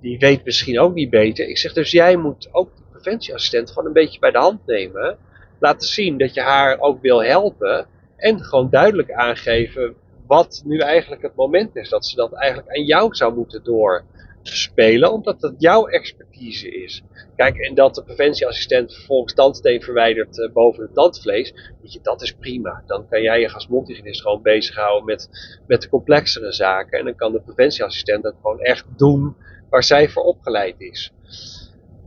die 0.00 0.18
weet 0.18 0.44
misschien 0.44 0.80
ook 0.80 0.94
niet 0.94 1.10
beter. 1.10 1.48
Ik 1.48 1.58
zeg 1.58 1.72
dus 1.72 1.90
jij 1.90 2.16
moet 2.16 2.48
ook 2.52 2.76
de 2.76 2.82
preventieassistent 2.92 3.68
gewoon 3.68 3.86
een 3.86 3.92
beetje 3.92 4.18
bij 4.18 4.30
de 4.30 4.38
hand 4.38 4.66
nemen. 4.66 5.18
Laten 5.58 5.88
zien 5.88 6.18
dat 6.18 6.34
je 6.34 6.40
haar 6.40 6.78
ook 6.80 7.00
wil 7.00 7.24
helpen. 7.24 7.86
En 8.16 8.44
gewoon 8.44 8.70
duidelijk 8.70 9.12
aangeven 9.12 9.94
wat 10.26 10.62
nu 10.64 10.78
eigenlijk 10.78 11.22
het 11.22 11.34
moment 11.34 11.76
is. 11.76 11.88
Dat 11.88 12.06
ze 12.06 12.16
dat 12.16 12.32
eigenlijk 12.32 12.76
aan 12.76 12.84
jou 12.84 13.14
zou 13.14 13.34
moeten 13.34 13.64
doorspelen. 13.64 15.12
Omdat 15.12 15.40
dat 15.40 15.54
jouw 15.58 15.86
expertise 15.86 16.70
is. 16.70 17.02
Kijk, 17.36 17.56
en 17.56 17.74
dat 17.74 17.94
de 17.94 18.04
preventieassistent 18.04 18.94
vervolgens 18.94 19.34
tandsteen 19.34 19.82
verwijdert 19.82 20.38
uh, 20.38 20.52
boven 20.52 20.82
het 20.82 20.94
tandvlees. 20.94 21.52
Weet 21.82 21.92
je, 21.92 21.98
dat 22.02 22.22
is 22.22 22.32
prima. 22.32 22.82
Dan 22.86 23.08
kan 23.08 23.22
jij 23.22 23.40
je 23.40 23.52
als 23.52 23.68
mondhygiënist 23.68 24.22
gewoon 24.22 24.42
bezighouden 24.42 25.04
met, 25.04 25.28
met 25.66 25.82
de 25.82 25.88
complexere 25.88 26.52
zaken. 26.52 26.98
En 26.98 27.04
dan 27.04 27.16
kan 27.16 27.32
de 27.32 27.40
preventieassistent 27.40 28.22
dat 28.22 28.34
gewoon 28.42 28.60
echt 28.60 28.84
doen 28.96 29.36
waar 29.70 29.84
zij 29.84 30.08
voor 30.08 30.22
opgeleid 30.22 30.74
is. 30.78 31.12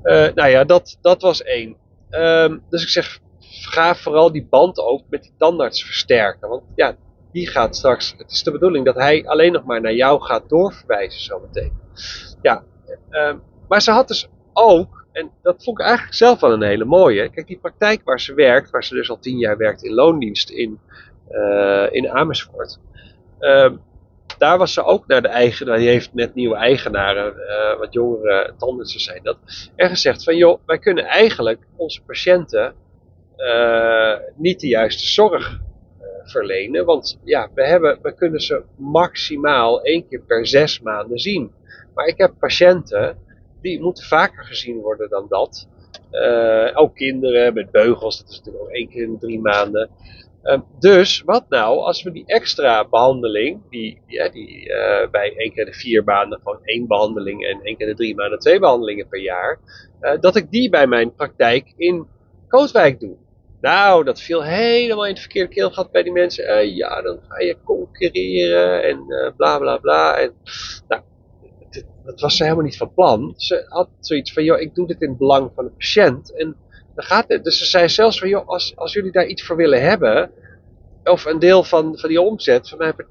Uh, 0.04 0.34
nou 0.34 0.50
ja, 0.50 0.64
dat, 0.64 0.98
dat 1.02 1.22
was 1.22 1.44
één. 1.44 1.76
Um, 2.12 2.64
dus 2.70 2.84
ik 2.84 2.90
zeg, 2.90 3.20
ga 3.50 3.96
vooral 3.96 4.32
die 4.32 4.48
band 4.50 4.80
ook 4.80 5.04
met 5.10 5.22
die 5.22 5.34
tandarts 5.38 5.84
versterken. 5.84 6.50
Want 6.50 6.64
ja, 6.76 6.96
die 7.32 7.48
gaat 7.48 7.76
straks, 7.76 8.16
het 8.18 8.32
is 8.32 8.44
de 8.44 8.52
bedoeling 8.52 8.86
dat 8.86 8.96
hij 8.96 9.28
alleen 9.28 9.52
nog 9.52 9.64
maar 9.64 9.82
naar 9.82 9.94
jou 9.94 10.22
gaat 10.22 10.50
doorverwijzen 10.50 11.22
zometeen. 11.22 11.74
Ja, 12.42 12.64
um, 13.12 13.42
maar 13.68 13.82
ze 13.82 13.92
had 13.92 14.08
dus 14.08 14.28
ook, 14.54 15.06
en 15.12 15.32
dat 15.42 15.64
vond 15.64 15.80
ik 15.80 15.86
eigenlijk 15.86 16.16
zelf 16.16 16.40
wel 16.40 16.52
een 16.52 16.62
hele 16.62 16.86
mooie. 16.86 17.30
Kijk, 17.30 17.48
die 17.48 17.60
praktijk 17.60 18.02
waar 18.04 18.20
ze 18.20 18.34
werkt, 18.34 18.70
waar 18.70 18.84
ze 18.84 18.96
dus 18.96 19.10
al 19.10 19.20
tien 19.20 19.38
jaar 19.38 19.58
werkt 19.58 19.84
in 19.84 19.94
loondienst 19.94 20.50
in, 20.50 20.80
uh, 21.32 21.88
in 21.92 22.10
Amersfoort. 22.10 22.80
Um, 23.40 23.82
daar 24.38 24.58
was 24.58 24.74
ze 24.74 24.84
ook 24.84 25.08
naar 25.08 25.22
de 25.22 25.28
eigenaar, 25.28 25.78
die 25.78 25.88
heeft 25.88 26.14
net 26.14 26.34
nieuwe 26.34 26.56
eigenaren, 26.56 27.34
uh, 27.36 27.80
wat 27.80 27.94
jongere 27.94 28.54
tandartsen 28.58 29.00
zijn 29.00 29.20
dat, 29.24 29.38
en 29.76 29.90
gezegd 29.90 30.24
van 30.24 30.36
joh, 30.36 30.60
wij 30.66 30.80
kunnen 30.80 31.06
eigenlijk 31.06 31.68
onze 31.76 32.02
patiënten 32.02 32.74
uh, 33.38 34.14
niet 34.36 34.60
de 34.60 34.68
juiste 34.68 35.08
zorg 35.08 35.60
verlenen, 36.30 36.86
want 36.86 37.20
ja, 37.24 37.50
we, 37.54 37.68
hebben, 37.68 38.00
we 38.02 38.14
kunnen 38.14 38.42
ze 38.42 38.64
maximaal 38.76 39.82
één 39.82 40.08
keer 40.08 40.22
per 40.22 40.48
zes 40.48 40.82
maanden 40.82 41.20
zien. 41.20 41.52
Maar 41.94 42.06
ik 42.06 42.18
heb 42.18 42.34
patiënten 42.40 43.18
die 43.62 43.82
moeten 43.82 44.04
vaker 44.04 44.44
gezien 44.44 44.80
worden 44.80 45.10
dan 45.10 45.26
dat. 45.30 45.68
ook 46.74 46.96
kinderen 46.96 47.54
met 47.54 47.72
beugels, 47.72 48.18
dat 48.18 48.30
is 48.30 48.38
natuurlijk 48.38 48.64
ook 48.64 48.72
één 48.72 48.90
keer 48.90 49.04
in 49.04 49.20
drie 49.20 49.40
maanden. 49.40 49.90
Uh, 50.44 50.60
dus 50.80 51.22
wat 51.22 51.46
nou 51.50 51.80
als 51.80 52.04
we 52.04 52.12
die 52.12 52.26
extra 52.26 52.88
behandeling, 52.88 53.62
die, 53.70 54.02
ja, 54.06 54.30
die 54.30 54.70
uh, 54.70 55.10
bij 55.12 55.34
één 55.36 55.54
keer 55.54 55.66
de 55.66 55.74
vier 55.74 56.04
maanden 56.04 56.40
gewoon 56.44 56.60
één 56.64 56.88
behandeling 56.88 57.46
en 57.46 57.62
één 57.62 57.78
keer 57.78 57.88
de 57.88 57.96
drie 57.96 58.16
maanden 58.16 58.40
twee 58.40 58.60
behandelingen 58.60 59.08
per 59.08 59.20
jaar, 59.20 59.60
uh, 60.02 60.20
dat 60.20 60.36
ik 60.36 60.52
die 60.52 60.70
bij 60.70 60.88
mijn 60.88 61.14
praktijk 61.14 61.74
in 61.78 62.08
Kootwijk 62.48 63.00
doe. 63.00 63.16
Nou, 63.62 64.04
dat 64.04 64.22
viel 64.22 64.44
helemaal 64.44 65.06
in 65.06 65.12
het 65.12 65.20
verkeerde 65.20 65.54
keelgat 65.54 65.92
bij 65.92 66.04
die 66.04 66.12
mensen. 66.12 66.76
ja, 66.76 67.02
dan 67.02 67.20
ga 67.28 67.40
je 67.40 67.58
concurreren 67.64 68.84
en 68.84 69.06
bla 69.38 69.58
bla 69.58 69.78
bla. 69.78 70.18
En, 70.18 70.34
nou, 70.88 71.02
dat 72.04 72.20
was 72.20 72.38
ze 72.38 72.44
helemaal 72.44 72.66
niet 72.66 72.78
van 72.78 72.94
plan. 72.94 73.34
Ze 73.38 73.66
had 73.68 73.90
zoiets 74.00 74.34
van, 74.34 74.44
joh, 74.44 74.60
ik 74.60 74.76
doe 74.76 74.88
dit 74.88 75.02
in 75.02 75.10
het 75.10 75.18
belang 75.18 75.52
van 75.56 75.66
de 75.66 75.72
patiënt. 75.72 76.36
En 76.36 76.56
dan 76.96 77.06
gaat 77.06 77.28
het. 77.28 77.44
Dus 77.44 77.58
ze 77.58 77.66
zei 77.66 77.90
zelfs 77.90 78.20
van, 78.20 78.30
joh, 78.30 78.48
als, 78.48 78.76
als 78.76 78.94
jullie 78.94 79.12
daar 79.12 79.26
iets 79.26 79.44
voor 79.44 79.56
willen 79.56 79.82
hebben, 79.82 80.32
of 81.04 81.26
een 81.26 81.40
deel 81.40 81.64
van, 81.64 81.98
van 81.98 82.10
die 82.10 82.22
omzet, 82.22 82.70
van 82.70 82.78
mij 82.78 82.94
per 82.94 83.06
10% 83.06 83.10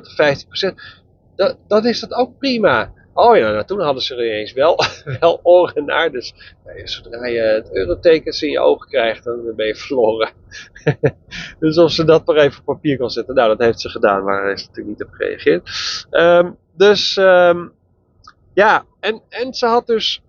of 0.00 0.70
15%, 0.70 0.74
dan, 1.36 1.56
dan 1.66 1.86
is 1.86 2.00
dat 2.00 2.12
ook 2.12 2.38
prima. 2.38 2.92
Oh 3.16 3.36
ja, 3.36 3.50
nou, 3.50 3.64
toen 3.64 3.80
hadden 3.80 4.02
ze 4.02 4.14
er 4.14 4.26
ineens 4.26 4.52
wel, 4.52 4.78
wel 5.20 5.40
oren 5.42 5.84
naar. 5.84 6.10
Dus 6.10 6.34
nou, 6.64 6.88
zodra 6.88 7.26
je 7.26 7.40
het 7.40 7.74
eurotekens 7.74 8.42
in 8.42 8.50
je 8.50 8.60
ogen 8.60 8.88
krijgt, 8.88 9.24
dan 9.24 9.52
ben 9.56 9.66
je 9.66 9.74
verloren. 9.74 10.30
dus 11.60 11.78
of 11.78 11.90
ze 11.90 12.04
dat 12.04 12.26
maar 12.26 12.36
even 12.36 12.58
op 12.58 12.64
papier 12.64 12.98
kon 12.98 13.10
zetten, 13.10 13.34
nou 13.34 13.48
dat 13.48 13.66
heeft 13.66 13.80
ze 13.80 13.88
gedaan, 13.88 14.24
maar 14.24 14.42
hij 14.42 14.52
is 14.52 14.66
natuurlijk 14.66 14.98
niet 14.98 15.08
op 15.08 15.14
gereageerd. 15.14 15.70
Um, 16.10 16.56
dus 16.76 17.16
um, 17.16 17.72
ja, 18.54 18.84
en, 19.00 19.22
en 19.28 19.54
ze 19.54 19.66
had 19.66 19.86
dus 19.86 20.22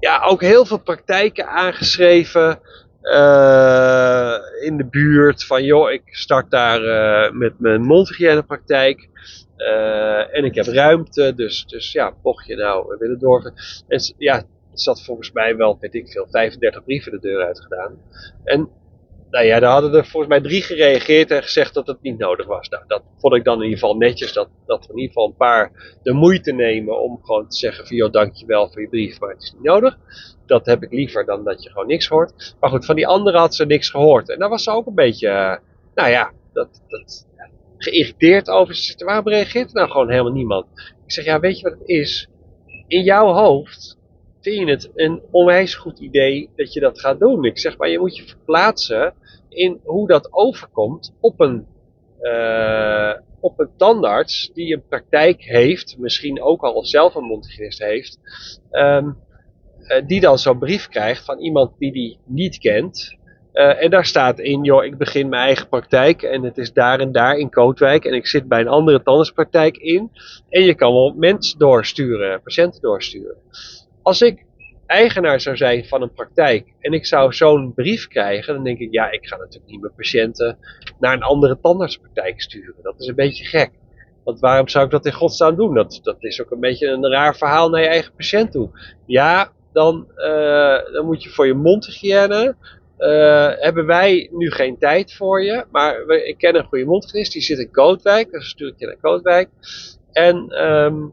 ja, 0.00 0.22
ook 0.22 0.40
heel 0.40 0.64
veel 0.64 0.80
praktijken 0.80 1.48
aangeschreven 1.48 2.60
uh, 3.02 4.36
in 4.60 4.76
de 4.76 4.86
buurt. 4.90 5.44
Van 5.44 5.64
joh, 5.64 5.90
ik 5.90 6.02
start 6.04 6.50
daar 6.50 6.82
uh, 6.82 7.32
met 7.32 7.58
mijn 7.58 7.82
mondhygiënepraktijk. 7.82 9.08
Uh, 9.56 10.36
en 10.36 10.44
ik 10.44 10.54
heb 10.54 10.66
ruimte, 10.66 11.34
dus, 11.34 11.66
dus 11.66 11.92
ja, 11.92 12.14
mocht 12.22 12.46
je 12.46 12.56
nou 12.56 12.96
willen 12.98 13.18
doorgaan. 13.18 13.54
En 13.88 14.14
ja, 14.18 14.36
er 14.36 14.46
zat 14.72 15.04
volgens 15.04 15.32
mij 15.32 15.56
wel, 15.56 15.78
weet 15.80 15.94
ik 15.94 16.08
veel, 16.08 16.26
35 16.30 16.84
brieven 16.84 17.12
de 17.12 17.20
deur 17.20 17.44
uit 17.44 17.60
gedaan. 17.60 17.98
En 18.44 18.70
nou 19.34 19.46
ja, 19.46 19.60
daar 19.60 19.72
hadden 19.72 19.94
er 19.94 20.06
volgens 20.06 20.32
mij 20.32 20.40
drie 20.40 20.62
gereageerd 20.62 21.30
en 21.30 21.42
gezegd 21.42 21.74
dat 21.74 21.86
het 21.86 22.02
niet 22.02 22.18
nodig 22.18 22.46
was. 22.46 22.68
Nou, 22.68 22.84
dat 22.86 23.02
vond 23.16 23.34
ik 23.34 23.44
dan 23.44 23.56
in 23.56 23.62
ieder 23.62 23.78
geval 23.78 23.96
netjes, 23.96 24.32
dat, 24.32 24.48
dat 24.66 24.86
in 24.88 24.94
ieder 24.94 25.06
geval 25.06 25.26
een 25.26 25.36
paar 25.36 25.96
de 26.02 26.12
moeite 26.12 26.52
nemen 26.52 27.02
om 27.02 27.20
gewoon 27.22 27.48
te 27.48 27.56
zeggen 27.56 27.86
van, 27.86 27.96
joh, 27.96 28.12
dankjewel 28.12 28.70
voor 28.70 28.80
je 28.80 28.88
brief, 28.88 29.20
maar 29.20 29.30
het 29.30 29.42
is 29.42 29.52
niet 29.52 29.62
nodig. 29.62 29.98
Dat 30.46 30.66
heb 30.66 30.82
ik 30.82 30.92
liever 30.92 31.24
dan 31.24 31.44
dat 31.44 31.62
je 31.62 31.70
gewoon 31.70 31.86
niks 31.86 32.08
hoort. 32.08 32.56
Maar 32.60 32.70
goed, 32.70 32.84
van 32.84 32.96
die 32.96 33.06
anderen 33.06 33.40
had 33.40 33.54
ze 33.54 33.66
niks 33.66 33.90
gehoord. 33.90 34.28
En 34.28 34.38
daar 34.38 34.48
was 34.48 34.62
ze 34.62 34.70
ook 34.70 34.86
een 34.86 34.94
beetje, 34.94 35.28
uh, 35.28 35.56
nou 35.94 36.10
ja, 36.10 36.32
dat, 36.52 36.82
dat, 36.88 37.26
geïrriteerd 37.84 38.48
over. 38.48 38.74
Ze 38.74 38.82
zegt, 38.82 39.02
waarom 39.02 39.28
reageert 39.28 39.68
er 39.68 39.74
nou 39.74 39.90
gewoon 39.90 40.10
helemaal 40.10 40.32
niemand? 40.32 40.66
Ik 41.04 41.12
zeg, 41.12 41.24
ja, 41.24 41.40
weet 41.40 41.58
je 41.58 41.68
wat 41.68 41.78
het 41.78 41.88
is? 41.88 42.28
In 42.86 43.02
jouw 43.02 43.32
hoofd 43.32 43.98
vind 44.40 44.56
je 44.56 44.70
het 44.70 44.90
een 44.94 45.22
onwijs 45.30 45.74
goed 45.74 45.98
idee 45.98 46.50
dat 46.56 46.72
je 46.72 46.80
dat 46.80 47.00
gaat 47.00 47.18
doen. 47.18 47.44
Ik 47.44 47.58
zeg 47.58 47.76
maar, 47.76 47.88
je 47.88 47.98
moet 47.98 48.16
je 48.16 48.22
verplaatsen 48.26 49.14
in 49.48 49.80
hoe 49.84 50.06
dat 50.06 50.32
overkomt 50.32 51.14
op 51.20 51.40
een, 51.40 51.66
uh, 52.20 53.12
op 53.40 53.60
een 53.60 53.70
tandarts 53.76 54.50
die 54.54 54.74
een 54.74 54.86
praktijk 54.88 55.42
heeft, 55.42 55.98
misschien 55.98 56.42
ook 56.42 56.62
al 56.62 56.84
zelf 56.84 57.14
een 57.14 57.24
mondhygiënist 57.24 57.78
heeft, 57.78 58.18
um, 58.70 59.16
die 60.06 60.20
dan 60.20 60.38
zo'n 60.38 60.58
brief 60.58 60.88
krijgt 60.88 61.24
van 61.24 61.38
iemand 61.38 61.78
die 61.78 61.92
die 61.92 62.18
niet 62.24 62.58
kent. 62.58 63.16
Uh, 63.54 63.82
en 63.82 63.90
daar 63.90 64.06
staat 64.06 64.38
in, 64.38 64.62
joh, 64.62 64.84
ik 64.84 64.98
begin 64.98 65.28
mijn 65.28 65.42
eigen 65.42 65.68
praktijk 65.68 66.22
en 66.22 66.42
het 66.42 66.58
is 66.58 66.72
daar 66.72 67.00
en 67.00 67.12
daar 67.12 67.36
in 67.36 67.50
Kootwijk 67.50 68.04
en 68.04 68.12
ik 68.12 68.26
zit 68.26 68.48
bij 68.48 68.60
een 68.60 68.68
andere 68.68 69.02
tandartspraktijk 69.02 69.76
in. 69.76 70.10
En 70.48 70.62
je 70.62 70.74
kan 70.74 70.92
wel 70.92 71.14
mensen 71.16 71.58
doorsturen, 71.58 72.42
patiënten 72.42 72.80
doorsturen. 72.80 73.36
Als 74.02 74.20
ik 74.20 74.44
eigenaar 74.86 75.40
zou 75.40 75.56
zijn 75.56 75.84
van 75.84 76.02
een 76.02 76.12
praktijk 76.12 76.72
en 76.80 76.92
ik 76.92 77.06
zou 77.06 77.32
zo'n 77.32 77.74
brief 77.74 78.08
krijgen, 78.08 78.54
dan 78.54 78.64
denk 78.64 78.78
ik, 78.78 78.92
ja, 78.92 79.10
ik 79.10 79.26
ga 79.26 79.36
natuurlijk 79.36 79.70
niet 79.70 79.80
mijn 79.80 79.94
patiënten 79.94 80.58
naar 80.98 81.12
een 81.12 81.22
andere 81.22 81.58
tandartspraktijk 81.62 82.40
sturen. 82.40 82.74
Dat 82.82 83.00
is 83.00 83.06
een 83.06 83.14
beetje 83.14 83.44
gek. 83.44 83.70
Want 84.24 84.40
waarom 84.40 84.68
zou 84.68 84.84
ik 84.84 84.90
dat 84.90 85.06
in 85.06 85.12
godsnaam 85.12 85.56
doen? 85.56 85.74
Dat, 85.74 86.00
dat 86.02 86.16
is 86.18 86.42
ook 86.42 86.50
een 86.50 86.60
beetje 86.60 86.86
een 86.86 87.10
raar 87.10 87.36
verhaal 87.36 87.68
naar 87.68 87.80
je 87.80 87.88
eigen 87.88 88.12
patiënt 88.16 88.52
toe. 88.52 88.70
Ja, 89.06 89.52
dan, 89.72 90.06
uh, 90.16 90.92
dan 90.92 91.06
moet 91.06 91.22
je 91.22 91.30
voor 91.30 91.46
je 91.46 91.54
mondhygiëne, 91.54 92.56
uh, 92.98 93.50
hebben 93.54 93.86
wij 93.86 94.28
nu 94.32 94.50
geen 94.50 94.78
tijd 94.78 95.14
voor 95.14 95.42
je. 95.42 95.64
Maar 95.70 96.06
we, 96.06 96.28
ik 96.28 96.38
ken 96.38 96.56
een 96.56 96.64
goede 96.64 96.84
mondhygiënist, 96.84 97.32
die 97.32 97.42
zit 97.42 97.58
in 97.58 97.70
Kootwijk, 97.70 98.30
dus 98.30 98.48
stuur 98.48 98.68
ik 98.68 98.78
je 98.78 98.86
naar 98.86 98.96
Kootwijk. 99.00 99.48
En 100.12 100.64
um, 100.64 101.12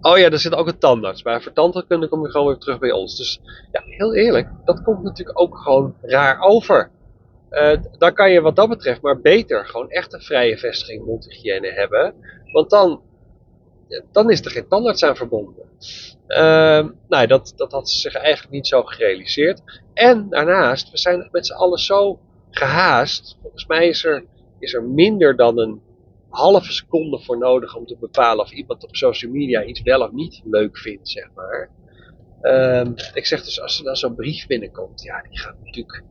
Oh 0.00 0.18
ja, 0.18 0.30
er 0.30 0.38
zit 0.38 0.54
ook 0.54 0.66
een 0.66 0.78
tandarts. 0.78 1.22
Maar 1.22 1.42
voor 1.42 1.52
tandheelkunde 1.52 2.08
kom 2.08 2.22
je 2.24 2.30
gewoon 2.30 2.46
weer 2.46 2.56
terug 2.56 2.78
bij 2.78 2.92
ons. 2.92 3.16
Dus 3.16 3.40
ja, 3.72 3.82
heel 3.84 4.14
eerlijk, 4.14 4.48
dat 4.64 4.82
komt 4.82 5.02
natuurlijk 5.02 5.40
ook 5.40 5.58
gewoon 5.58 5.94
raar 6.02 6.40
over. 6.40 6.90
Uh, 7.50 7.76
dan 7.98 8.12
kan 8.12 8.30
je 8.30 8.40
wat 8.40 8.56
dat 8.56 8.68
betreft 8.68 9.02
maar 9.02 9.20
beter 9.20 9.66
gewoon 9.66 9.90
echt 9.90 10.12
een 10.12 10.20
vrije 10.20 10.58
vestiging 10.58 11.04
mondhygiëne 11.04 11.72
hebben. 11.72 12.14
Want 12.52 12.70
dan, 12.70 13.00
dan 14.12 14.30
is 14.30 14.44
er 14.44 14.50
geen 14.50 14.68
tandarts 14.68 15.04
aan 15.04 15.16
verbonden. 15.16 15.64
Uh, 16.28 16.88
nou, 17.08 17.26
dat, 17.26 17.52
dat 17.56 17.72
had 17.72 17.90
ze 17.90 18.00
zich 18.00 18.14
eigenlijk 18.14 18.52
niet 18.52 18.66
zo 18.66 18.82
gerealiseerd. 18.82 19.62
En 19.94 20.28
daarnaast, 20.28 20.90
we 20.90 20.98
zijn 20.98 21.28
met 21.30 21.46
z'n 21.46 21.52
allen 21.52 21.78
zo 21.78 22.20
gehaast. 22.50 23.38
Volgens 23.42 23.66
mij 23.66 23.88
is 23.88 24.04
er, 24.04 24.24
is 24.58 24.74
er 24.74 24.84
minder 24.84 25.36
dan 25.36 25.58
een 25.58 25.80
halve 26.28 26.72
seconde 26.72 27.18
voor 27.18 27.38
nodig 27.38 27.76
om 27.76 27.86
te 27.86 27.96
bepalen 28.00 28.44
of 28.44 28.52
iemand 28.52 28.84
op 28.84 28.96
social 28.96 29.32
media 29.32 29.64
iets 29.64 29.82
wel 29.82 30.00
of 30.00 30.12
niet 30.12 30.40
leuk 30.44 30.78
vindt, 30.78 31.08
zeg 31.08 31.30
maar. 31.34 31.70
Um, 32.42 32.94
ik 33.14 33.26
zeg 33.26 33.44
dus, 33.44 33.60
als 33.60 33.78
er 33.78 33.84
dan 33.84 33.96
zo'n 33.96 34.14
brief 34.14 34.46
binnenkomt, 34.46 35.02
ja, 35.02 35.22
die 35.22 35.38
gaat 35.38 35.56
natuurlijk 35.64 36.02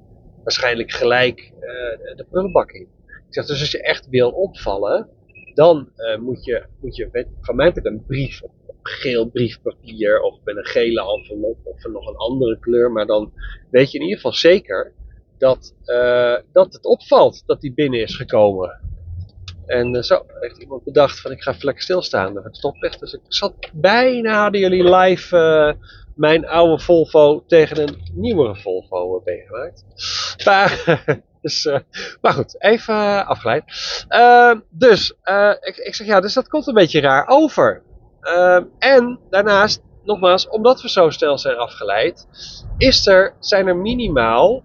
waarschijnlijk 0.43 0.91
gelijk 0.91 1.39
uh, 1.39 2.15
de 2.15 2.25
prullenbak 2.29 2.71
in. 2.71 2.87
Ik 3.07 3.33
zeg 3.33 3.45
dus, 3.45 3.59
als 3.59 3.71
je 3.71 3.81
echt 3.81 4.09
wil 4.09 4.29
opvallen, 4.29 5.09
dan 5.59 5.89
uh, 5.97 6.17
moet 6.17 6.45
je, 6.45 6.65
moet 6.81 6.95
je 6.95 7.27
van 7.41 7.55
mij 7.55 7.71
met 7.75 7.85
een 7.85 8.05
brief 8.05 8.41
op, 8.41 8.51
geel 8.81 9.29
briefpapier 9.29 10.21
of 10.21 10.39
met 10.43 10.57
een 10.57 10.65
gele 10.65 11.01
envelop 11.01 11.57
of 11.63 11.85
nog 11.85 12.07
een 12.07 12.15
andere 12.15 12.59
kleur, 12.59 12.91
maar 12.91 13.05
dan 13.05 13.33
weet 13.71 13.91
je 13.91 13.97
in 13.97 14.03
ieder 14.03 14.17
geval 14.17 14.33
zeker 14.33 14.93
dat, 15.37 15.75
uh, 15.85 16.35
dat 16.51 16.73
het 16.73 16.85
opvalt 16.85 17.43
dat 17.45 17.61
die 17.61 17.73
binnen 17.73 18.01
is 18.01 18.15
gekomen. 18.15 18.79
En 19.65 19.95
uh, 19.95 20.01
zo 20.01 20.25
heeft 20.39 20.57
iemand 20.57 20.83
bedacht 20.83 21.21
van 21.21 21.31
ik 21.31 21.41
ga 21.41 21.55
lekker 21.59 21.83
stilstaan. 21.83 22.35
Het 22.35 22.57
stoplicht. 22.57 22.99
Dus 22.99 23.13
ik 23.13 23.21
zat 23.27 23.53
bijna 23.73 24.41
hadden 24.41 24.61
jullie 24.61 24.95
live 24.95 25.35
uh, 25.37 25.85
mijn 26.15 26.47
oude 26.47 26.83
Volvo 26.83 27.43
tegen 27.47 27.81
een 27.81 27.97
nieuwere 28.13 28.55
Volvo 28.55 29.21
meegemaakt. 29.25 29.85
Maar, 30.45 31.03
dus, 31.45 31.65
uh, 31.65 31.77
maar 32.21 32.33
goed, 32.33 32.61
even 32.61 33.25
afgeleid. 33.25 33.63
dus 34.69 35.13
ik, 35.59 35.77
ik 35.77 35.95
zeg 35.95 36.07
ja, 36.07 36.19
dus 36.19 36.33
dat 36.33 36.47
komt 36.47 36.67
een 36.67 36.73
beetje 36.73 37.01
raar 37.01 37.27
over. 37.27 37.81
en 38.79 39.19
daarnaast, 39.29 39.81
nogmaals, 40.03 40.49
omdat 40.49 40.81
we 40.81 40.89
zo 40.89 41.09
snel 41.09 41.37
zijn 41.37 41.57
afgeleid, 41.57 42.27
is 42.77 43.07
er, 43.07 43.35
zijn 43.39 43.67
er 43.67 43.77
minimaal, 43.77 44.63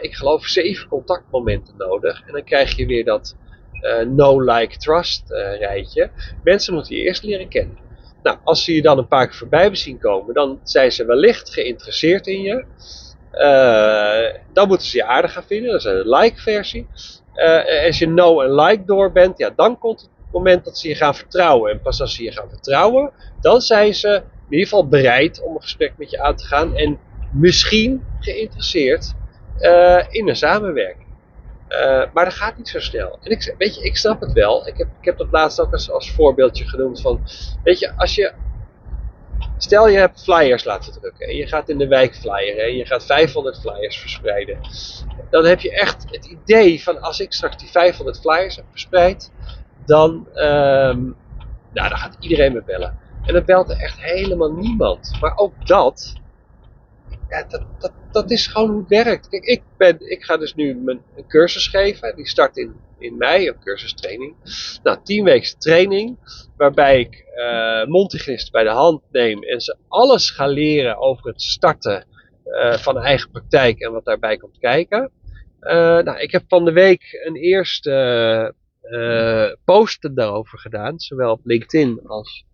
ik 0.00 0.14
geloof, 0.14 0.46
zeven 0.46 0.88
contactmomenten 0.88 1.74
nodig. 1.76 2.22
En 2.26 2.32
dan 2.32 2.44
krijg 2.44 2.76
je 2.76 2.86
weer 2.86 3.04
dat 3.04 3.36
no, 4.06 4.40
like, 4.40 4.76
trust 4.76 5.30
uh, 5.30 5.58
rijtje. 5.58 6.10
Mensen 6.44 6.74
moeten 6.74 6.96
je 6.96 7.02
eerst 7.02 7.22
leren 7.22 7.48
kennen. 7.48 7.78
Nou, 8.22 8.38
als 8.44 8.64
ze 8.64 8.74
je 8.74 8.82
dan 8.82 8.98
een 8.98 9.08
paar 9.08 9.26
keer 9.26 9.36
voorbij 9.36 9.74
zien 9.74 9.98
komen, 9.98 10.34
dan 10.34 10.60
zijn 10.62 10.92
ze 10.92 11.04
wellicht 11.04 11.52
geïnteresseerd 11.52 12.26
in 12.26 12.42
je. 12.42 12.64
Uh, 13.36 14.34
dan 14.52 14.68
moeten 14.68 14.86
ze 14.86 14.96
je 14.96 15.04
aardig 15.04 15.32
gaan 15.32 15.44
vinden, 15.46 15.70
dat 15.70 15.80
is 15.80 15.86
een 15.86 16.08
like 16.08 16.40
versie. 16.40 16.86
als 17.86 17.98
je 17.98 18.08
no 18.08 18.40
en 18.42 18.54
like 18.54 18.84
door 18.84 19.12
bent, 19.12 19.38
ja, 19.38 19.50
dan 19.56 19.78
komt 19.78 20.00
het 20.00 20.10
moment 20.32 20.64
dat 20.64 20.78
ze 20.78 20.88
je 20.88 20.94
gaan 20.94 21.14
vertrouwen. 21.14 21.70
En 21.70 21.80
pas 21.80 22.00
als 22.00 22.14
ze 22.14 22.22
je 22.22 22.32
gaan 22.32 22.48
vertrouwen, 22.48 23.12
dan 23.40 23.60
zijn 23.60 23.94
ze 23.94 24.08
in 24.48 24.52
ieder 24.52 24.68
geval 24.68 24.88
bereid 24.88 25.42
om 25.42 25.54
een 25.54 25.62
gesprek 25.62 25.92
met 25.96 26.10
je 26.10 26.22
aan 26.22 26.36
te 26.36 26.44
gaan. 26.44 26.76
En 26.76 26.98
misschien 27.32 28.04
geïnteresseerd 28.20 29.14
in 30.10 30.28
een 30.28 30.36
samenwerking. 30.36 31.06
Maar 32.12 32.24
dat 32.24 32.34
gaat 32.34 32.56
niet 32.56 32.68
zo 32.68 32.80
snel. 32.80 33.18
En 33.22 33.30
ik, 33.30 33.54
weet 33.58 33.74
je, 33.74 33.82
ik 33.82 33.96
snap 33.96 34.20
het 34.20 34.32
wel. 34.32 34.66
Ik 34.66 34.76
heb, 34.76 34.88
ik 35.00 35.04
heb 35.04 35.18
dat 35.18 35.28
laatst 35.30 35.60
ook 35.60 35.72
als, 35.72 35.90
als 35.90 36.10
voorbeeldje 36.10 36.68
genoemd 36.68 37.00
van, 37.00 37.20
weet 37.62 37.78
je, 37.78 37.92
als 37.96 38.14
je, 38.14 38.32
stel 39.58 39.88
je 39.88 39.98
hebt 39.98 40.22
flyers 40.22 40.64
laten 40.64 40.92
drukken 40.92 41.26
en 41.28 41.36
je 41.36 41.46
gaat 41.46 41.68
in 41.68 41.78
de 41.78 41.86
wijk 41.86 42.16
flyeren 42.16 42.64
en 42.64 42.76
je 42.76 42.86
gaat 42.86 43.04
500 43.04 43.60
flyers 43.60 43.98
verspreiden. 43.98 44.58
Dan 45.30 45.44
heb 45.44 45.60
je 45.60 45.72
echt 45.72 46.04
het 46.10 46.24
idee 46.24 46.82
van, 46.82 47.00
als 47.00 47.20
ik 47.20 47.32
straks 47.32 47.56
die 47.56 47.70
500 47.70 48.20
flyers 48.20 48.56
heb 48.56 48.64
verspreid, 48.70 49.32
dan, 49.86 50.12
um, 50.34 51.16
nou, 51.72 51.88
dan 51.88 51.98
gaat 51.98 52.16
iedereen 52.20 52.52
me 52.52 52.62
bellen. 52.62 52.98
En 53.24 53.34
dan 53.34 53.44
belt 53.44 53.70
er 53.70 53.76
echt 53.76 54.00
helemaal 54.00 54.52
niemand. 54.52 55.16
Maar 55.20 55.36
ook 55.36 55.66
dat, 55.66 56.14
ja, 57.28 57.44
dat, 57.48 57.62
dat, 57.78 57.92
dat 58.16 58.30
is 58.30 58.46
gewoon 58.46 58.70
hoe 58.70 58.78
het 58.78 58.88
werkt. 58.88 59.28
Kijk, 59.28 59.44
ik, 59.44 59.62
ben, 59.76 60.10
ik 60.10 60.24
ga 60.24 60.36
dus 60.36 60.54
nu 60.54 60.74
mijn, 60.74 61.02
een 61.16 61.26
cursus 61.26 61.68
geven. 61.68 62.16
Die 62.16 62.28
start 62.28 62.56
in, 62.56 62.74
in 62.98 63.16
mei, 63.16 63.48
een 63.48 63.60
cursustraining. 63.60 64.34
Nou, 64.82 64.98
tien 65.02 65.24
weken 65.24 65.58
training. 65.58 66.18
Waarbij 66.56 67.00
ik 67.00 67.24
uh, 67.36 68.50
bij 68.50 68.62
de 68.64 68.70
hand 68.70 69.02
neem. 69.10 69.42
En 69.42 69.60
ze 69.60 69.76
alles 69.88 70.30
ga 70.30 70.46
leren 70.46 70.98
over 70.98 71.26
het 71.26 71.42
starten 71.42 72.06
uh, 72.44 72.72
van 72.72 72.98
eigen 72.98 73.30
praktijk. 73.30 73.78
En 73.80 73.92
wat 73.92 74.04
daarbij 74.04 74.36
komt 74.36 74.58
kijken. 74.58 75.10
Uh, 75.60 75.70
nou, 75.98 76.18
ik 76.18 76.30
heb 76.30 76.44
van 76.48 76.64
de 76.64 76.72
week 76.72 77.20
een 77.24 77.36
eerste 77.36 78.54
uh, 78.82 79.52
post 79.64 80.16
daarover 80.16 80.58
gedaan. 80.58 80.98
Zowel 80.98 81.30
op 81.30 81.40
LinkedIn 81.44 82.00
als 82.06 82.44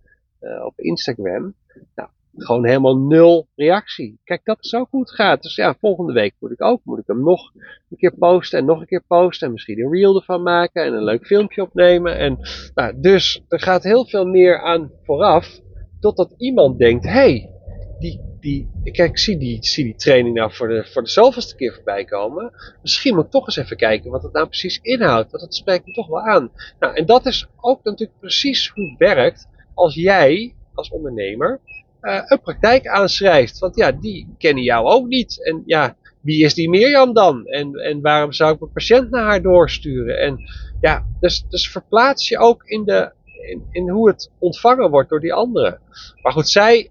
op 0.64 0.80
Instagram. 0.80 1.54
Nou, 1.94 2.08
gewoon 2.36 2.66
helemaal 2.66 2.96
nul 2.96 3.46
reactie. 3.54 4.20
Kijk, 4.24 4.40
dat 4.44 4.58
is 4.60 4.74
ook 4.74 4.86
hoe 4.90 5.00
het 5.00 5.10
gaat. 5.10 5.42
Dus 5.42 5.54
ja, 5.54 5.74
volgende 5.80 6.12
week 6.12 6.34
moet 6.38 6.50
ik 6.50 6.62
ook, 6.62 6.80
moet 6.84 6.98
ik 6.98 7.06
hem 7.06 7.22
nog 7.22 7.52
een 7.90 7.96
keer 7.96 8.14
posten 8.18 8.58
en 8.58 8.64
nog 8.64 8.80
een 8.80 8.86
keer 8.86 9.04
posten 9.06 9.46
en 9.46 9.52
misschien 9.52 9.80
een 9.80 9.92
reel 9.92 10.16
ervan 10.16 10.42
maken 10.42 10.84
en 10.84 10.92
een 10.92 11.04
leuk 11.04 11.26
filmpje 11.26 11.62
opnemen. 11.62 12.18
En, 12.18 12.38
nou, 12.74 13.00
dus 13.00 13.42
er 13.48 13.60
gaat 13.60 13.82
heel 13.82 14.06
veel 14.06 14.26
meer 14.26 14.62
aan 14.62 14.90
vooraf, 15.02 15.60
totdat 16.00 16.34
iemand 16.36 16.78
denkt, 16.78 17.04
hey, 17.04 17.50
die, 17.98 18.20
die, 18.40 18.70
kijk, 18.82 19.10
ik 19.10 19.18
zie 19.18 19.38
die, 19.38 19.64
zie 19.64 19.84
die 19.84 19.94
training 19.94 20.34
nou 20.34 20.52
voor 20.52 20.68
de, 20.68 20.84
voor 20.84 21.02
de 21.02 21.08
zoveelste 21.08 21.56
keer 21.56 21.74
voorbij 21.74 22.04
komen. 22.04 22.52
Misschien 22.82 23.14
moet 23.14 23.24
ik 23.24 23.30
toch 23.30 23.46
eens 23.46 23.56
even 23.56 23.76
kijken 23.76 24.10
wat 24.10 24.22
het 24.22 24.32
nou 24.32 24.46
precies 24.46 24.78
inhoudt, 24.82 25.30
want 25.30 25.42
dat 25.42 25.54
spreekt 25.54 25.86
me 25.86 25.92
toch 25.92 26.08
wel 26.08 26.20
aan. 26.20 26.50
Nou, 26.78 26.94
en 26.94 27.06
dat 27.06 27.26
is 27.26 27.46
ook 27.60 27.84
natuurlijk 27.84 28.18
precies 28.18 28.68
hoe 28.68 28.88
het 28.88 28.98
werkt 28.98 29.48
als 29.74 29.94
jij 29.94 30.54
als 30.74 30.90
ondernemer 30.90 31.60
uh, 32.02 32.20
een 32.24 32.40
praktijk 32.40 32.86
aanschrijft. 32.86 33.58
Want 33.58 33.76
ja, 33.76 33.92
die 33.92 34.34
kennen 34.38 34.62
jou 34.62 34.86
ook 34.86 35.06
niet. 35.06 35.44
En 35.46 35.62
ja, 35.66 35.96
wie 36.20 36.44
is 36.44 36.54
die 36.54 36.68
Mirjam 36.68 37.12
dan? 37.12 37.46
En, 37.46 37.74
en 37.74 38.00
waarom 38.00 38.32
zou 38.32 38.52
ik 38.52 38.60
mijn 38.60 38.72
patiënt 38.72 39.10
naar 39.10 39.24
haar 39.24 39.42
doorsturen? 39.42 40.18
En 40.18 40.38
ja, 40.80 41.06
dus, 41.20 41.44
dus 41.48 41.70
verplaats 41.70 42.28
je 42.28 42.38
ook 42.38 42.64
in, 42.64 42.84
de, 42.84 43.12
in, 43.50 43.66
in 43.70 43.88
hoe 43.88 44.08
het 44.08 44.30
ontvangen 44.38 44.90
wordt 44.90 45.08
door 45.08 45.20
die 45.20 45.34
anderen. 45.34 45.80
Maar 46.22 46.32
goed, 46.32 46.48
zij 46.48 46.90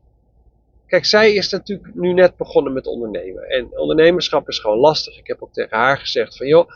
kijk, 0.92 1.06
zij 1.06 1.34
is 1.34 1.50
natuurlijk 1.50 1.96
nu 1.96 2.14
net 2.14 2.38
begonnen 2.38 2.74
met 2.74 2.88
ondernemen. 2.88 3.50
En 3.50 3.80
ondernemerschap 3.80 4.48
is 4.48 4.60
gewoon 4.60 4.78
lastig. 4.78 5.18
Ik 5.18 5.28
heb 5.28 5.42
ook 5.42 5.54
tegen 5.54 5.78
haar 5.78 5.98
gezegd 5.98 6.38
van, 6.38 6.48
joh, 6.48 6.70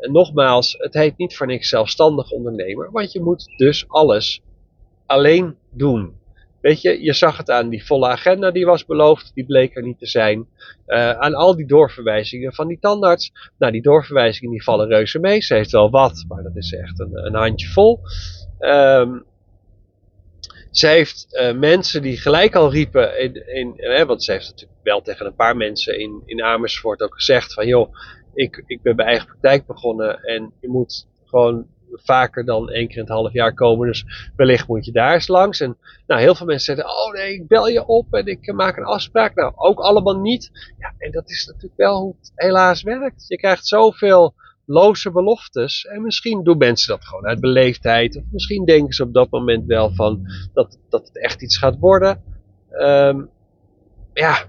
nogmaals, 0.00 0.76
het 0.78 0.94
heet 0.94 1.16
niet 1.16 1.36
voor 1.36 1.46
niks 1.46 1.68
zelfstandig 1.68 2.30
ondernemer. 2.30 2.90
Want 2.90 3.12
je 3.12 3.20
moet 3.20 3.54
dus 3.56 3.88
alles 3.88 4.42
alleen 5.06 5.56
doen. 5.70 6.17
Weet 6.60 6.80
je, 6.80 7.02
je 7.02 7.12
zag 7.12 7.36
het 7.36 7.50
aan 7.50 7.68
die 7.68 7.86
volle 7.86 8.08
agenda 8.08 8.50
die 8.50 8.66
was 8.66 8.86
beloofd, 8.86 9.30
die 9.34 9.46
bleek 9.46 9.76
er 9.76 9.82
niet 9.82 9.98
te 9.98 10.06
zijn. 10.06 10.46
Uh, 10.86 11.10
aan 11.10 11.34
al 11.34 11.56
die 11.56 11.66
doorverwijzingen 11.66 12.54
van 12.54 12.68
die 12.68 12.78
tandarts. 12.80 13.32
Nou, 13.58 13.72
die 13.72 13.82
doorverwijzingen 13.82 14.50
die 14.50 14.62
vallen 14.62 14.88
reuze 14.88 15.18
mee. 15.18 15.42
Ze 15.42 15.54
heeft 15.54 15.70
wel 15.70 15.90
wat, 15.90 16.24
maar 16.28 16.42
dat 16.42 16.56
is 16.56 16.72
echt 16.72 17.00
een, 17.00 17.26
een 17.26 17.34
handje 17.34 17.68
vol. 17.68 18.00
Um, 18.60 19.26
ze 20.70 20.86
heeft 20.86 21.26
uh, 21.30 21.52
mensen 21.52 22.02
die 22.02 22.16
gelijk 22.16 22.54
al 22.54 22.70
riepen, 22.70 23.20
in, 23.20 23.48
in, 23.54 23.72
hè, 23.76 24.06
want 24.06 24.24
ze 24.24 24.32
heeft 24.32 24.48
natuurlijk 24.48 24.80
wel 24.82 25.02
tegen 25.02 25.26
een 25.26 25.34
paar 25.34 25.56
mensen 25.56 25.98
in, 25.98 26.22
in 26.24 26.42
Amersfoort 26.42 27.02
ook 27.02 27.14
gezegd 27.14 27.52
van 27.52 27.66
joh, 27.66 27.94
ik, 28.34 28.62
ik 28.66 28.82
ben 28.82 28.96
mijn 28.96 29.08
eigen 29.08 29.26
praktijk 29.26 29.66
begonnen 29.66 30.22
en 30.22 30.52
je 30.60 30.68
moet 30.68 31.06
gewoon 31.24 31.66
vaker 31.92 32.44
dan 32.44 32.70
één 32.70 32.86
keer 32.86 32.96
in 32.96 33.02
het 33.02 33.12
half 33.12 33.32
jaar 33.32 33.54
komen. 33.54 33.86
Dus 33.86 34.30
wellicht 34.36 34.68
moet 34.68 34.84
je 34.84 34.92
daar 34.92 35.14
eens 35.14 35.28
langs. 35.28 35.60
En 35.60 35.76
nou, 36.06 36.20
heel 36.20 36.34
veel 36.34 36.46
mensen 36.46 36.76
zeggen, 36.76 36.94
oh 36.94 37.12
nee, 37.12 37.32
ik 37.32 37.48
bel 37.48 37.68
je 37.68 37.86
op 37.86 38.14
en 38.14 38.26
ik 38.26 38.52
maak 38.52 38.76
een 38.76 38.84
afspraak. 38.84 39.34
Nou, 39.34 39.52
ook 39.56 39.78
allemaal 39.78 40.20
niet. 40.20 40.50
Ja, 40.78 40.94
en 40.98 41.10
dat 41.10 41.30
is 41.30 41.46
natuurlijk 41.46 41.76
wel 41.76 42.00
hoe 42.00 42.14
het 42.20 42.32
helaas 42.34 42.82
werkt. 42.82 43.24
Je 43.28 43.36
krijgt 43.36 43.66
zoveel 43.66 44.34
loze 44.64 45.10
beloftes. 45.10 45.84
En 45.84 46.02
misschien 46.02 46.44
doen 46.44 46.58
mensen 46.58 46.88
dat 46.88 47.04
gewoon 47.04 47.26
uit 47.26 47.40
beleefdheid. 47.40 48.16
Of 48.16 48.22
misschien 48.30 48.64
denken 48.64 48.94
ze 48.94 49.02
op 49.02 49.14
dat 49.14 49.30
moment 49.30 49.66
wel 49.66 49.94
van 49.94 50.20
dat, 50.52 50.78
dat 50.88 51.06
het 51.06 51.22
echt 51.22 51.42
iets 51.42 51.56
gaat 51.56 51.78
worden. 51.78 52.22
Um, 52.70 53.30
ja, 54.12 54.44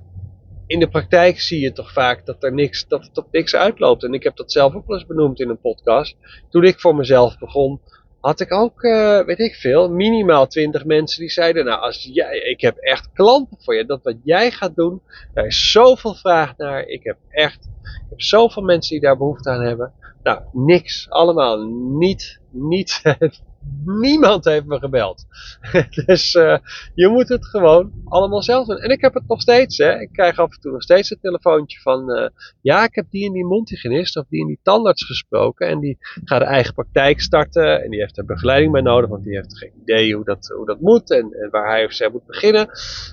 in 0.70 0.80
de 0.80 0.90
praktijk 0.90 1.40
zie 1.40 1.60
je 1.60 1.72
toch 1.72 1.94
vaak 1.94 2.26
dat, 2.26 2.44
er 2.44 2.54
niks, 2.54 2.88
dat 2.88 3.06
het 3.06 3.18
op 3.18 3.28
niks 3.32 3.56
uitloopt. 3.56 4.04
En 4.04 4.14
ik 4.14 4.24
heb 4.24 4.36
dat 4.36 4.52
zelf 4.52 4.76
ook 4.76 4.88
wel 4.88 4.98
eens 4.98 5.08
benoemd 5.08 5.40
in 5.40 5.50
een 5.50 5.60
podcast. 5.60 6.16
Toen 6.50 6.64
ik 6.64 6.80
voor 6.80 6.96
mezelf 6.96 7.38
begon, 7.38 7.82
had 8.20 8.40
ik 8.40 8.54
ook, 8.54 8.84
uh, 8.84 9.26
weet 9.26 9.40
ik 9.40 9.56
veel, 9.56 9.90
minimaal 9.90 10.48
20 10.48 10.86
mensen 10.86 11.20
die 11.20 11.30
zeiden: 11.30 11.66
Nou, 11.66 11.82
als 11.82 12.10
jij, 12.14 12.38
ik 12.38 12.62
heb 12.62 12.78
echt 12.78 13.12
klanten 13.14 13.58
voor 13.60 13.76
je. 13.76 13.86
Dat 13.86 14.04
wat 14.04 14.16
jij 14.24 14.52
gaat 14.52 14.76
doen, 14.76 15.02
daar 15.34 15.46
is 15.46 15.72
zoveel 15.72 16.16
vraag 16.16 16.58
naar. 16.58 16.84
Ik 16.84 17.04
heb 17.04 17.18
echt, 17.30 17.70
ik 17.84 18.10
heb 18.10 18.22
zoveel 18.22 18.64
mensen 18.64 18.92
die 18.92 19.06
daar 19.06 19.18
behoefte 19.18 19.50
aan 19.50 19.64
hebben. 19.64 19.94
Nou, 20.24 20.42
niks. 20.52 21.10
Allemaal 21.10 21.66
niet, 21.98 22.40
niet 22.52 23.02
Niemand 23.86 24.46
heeft 24.46 24.66
me 24.66 24.80
gebeld. 24.80 25.26
dus 26.06 26.34
uh, 26.34 26.58
je 26.94 27.08
moet 27.08 27.30
het 27.30 27.46
gewoon 27.46 27.92
allemaal 28.06 28.42
zelf 28.42 28.68
doen. 28.68 28.78
En 28.78 28.90
ik 28.90 29.02
heb 29.02 29.14
het 29.14 29.28
nog 29.28 29.42
steeds. 29.42 29.78
Hè. 29.78 30.00
Ik 30.00 30.10
krijg 30.12 30.40
af 30.40 30.52
en 30.52 30.62
toe 30.62 30.72
nog 30.72 30.82
steeds 30.82 31.12
een 31.12 31.20
telefoontje 31.22 31.80
van... 31.80 32.18
Uh, 32.18 32.28
ja, 32.62 32.84
ik 32.84 32.96
heb 32.96 33.06
die 33.10 33.28
en 33.28 33.34
die 33.34 33.46
mondhygiënist 33.46 34.18
of 34.18 34.26
die 34.30 34.42
en 34.42 34.48
die 34.48 34.60
tandarts 34.64 35.06
gesproken. 35.06 35.68
En 35.68 35.80
die 35.80 35.98
gaat 36.00 36.40
de 36.40 36.46
eigen 36.46 36.74
praktijk 36.74 37.22
starten. 37.22 37.84
En 37.84 37.90
die 37.90 38.00
heeft 38.00 38.18
er 38.18 38.26
begeleiding 38.26 38.72
bij 38.72 38.82
nodig. 38.82 39.10
Want 39.10 39.24
die 39.24 39.36
heeft 39.36 39.58
geen 39.58 39.74
idee 39.82 40.16
hoe 40.16 40.26
dat, 40.26 40.54
hoe 40.56 40.66
dat 40.66 40.80
moet. 40.80 41.12
En, 41.12 41.34
en 41.34 41.50
waar 41.50 41.70
hij 41.70 41.86
of 41.86 41.94
zij 41.94 42.10
moet 42.10 42.26
beginnen. 42.26 42.70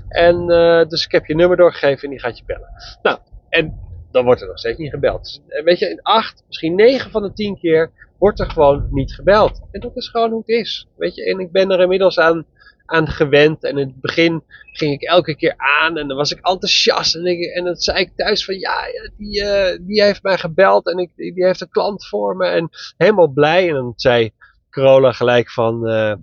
En 0.09 0.51
uh, 0.51 0.85
dus 0.89 1.05
ik 1.05 1.13
heb 1.13 1.27
je 1.27 1.35
nummer 1.35 1.57
doorgegeven 1.57 2.03
en 2.03 2.11
die 2.11 2.21
gaat 2.21 2.39
je 2.39 2.45
bellen. 2.47 2.69
Nou, 3.03 3.19
en 3.49 3.79
dan 4.11 4.25
wordt 4.25 4.41
er 4.41 4.47
nog 4.47 4.59
steeds 4.59 4.79
niet 4.79 4.91
gebeld. 4.91 5.23
Dus, 5.23 5.63
weet 5.63 5.79
je, 5.79 5.91
in 5.91 6.03
acht, 6.03 6.45
misschien 6.47 6.75
negen 6.75 7.11
van 7.11 7.23
de 7.23 7.33
tien 7.33 7.59
keer 7.59 7.91
wordt 8.19 8.41
er 8.41 8.51
gewoon 8.51 8.89
niet 8.91 9.15
gebeld. 9.15 9.61
En 9.71 9.81
dat 9.81 9.97
is 9.97 10.09
gewoon 10.09 10.31
hoe 10.31 10.43
het 10.47 10.49
is. 10.49 10.89
Weet 10.97 11.15
je, 11.15 11.25
en 11.25 11.39
ik 11.39 11.53
ben 11.53 11.71
er 11.71 11.81
inmiddels 11.81 12.19
aan, 12.19 12.45
aan 12.87 13.09
gewend. 13.09 13.65
En 13.65 13.79
in 13.79 13.87
het 13.87 14.01
begin 14.01 14.43
ging 14.73 14.93
ik 14.93 15.03
elke 15.03 15.37
keer 15.37 15.55
aan 15.57 15.97
en 15.97 16.09
dan 16.09 16.17
was 16.17 16.31
ik 16.31 16.47
enthousiast. 16.47 17.15
En, 17.15 17.27
ik, 17.27 17.55
en 17.55 17.65
dan 17.65 17.77
zei 17.77 17.99
ik 17.99 18.13
thuis 18.17 18.45
van 18.45 18.59
ja, 18.59 18.75
die, 19.17 19.43
uh, 19.43 19.87
die 19.87 20.03
heeft 20.03 20.23
mij 20.23 20.39
gebeld 20.39 20.87
en 20.87 20.99
ik, 20.99 21.11
die 21.17 21.45
heeft 21.45 21.61
een 21.61 21.71
klant 21.71 22.07
voor 22.07 22.37
me. 22.37 22.47
En 22.47 22.69
helemaal 22.97 23.29
blij. 23.29 23.69
En 23.69 23.75
dan 23.75 23.93
zei 23.97 24.31
Corolla 24.71 25.13
gelijk 25.13 25.51
van... 25.51 25.89
Uh, 25.89 26.15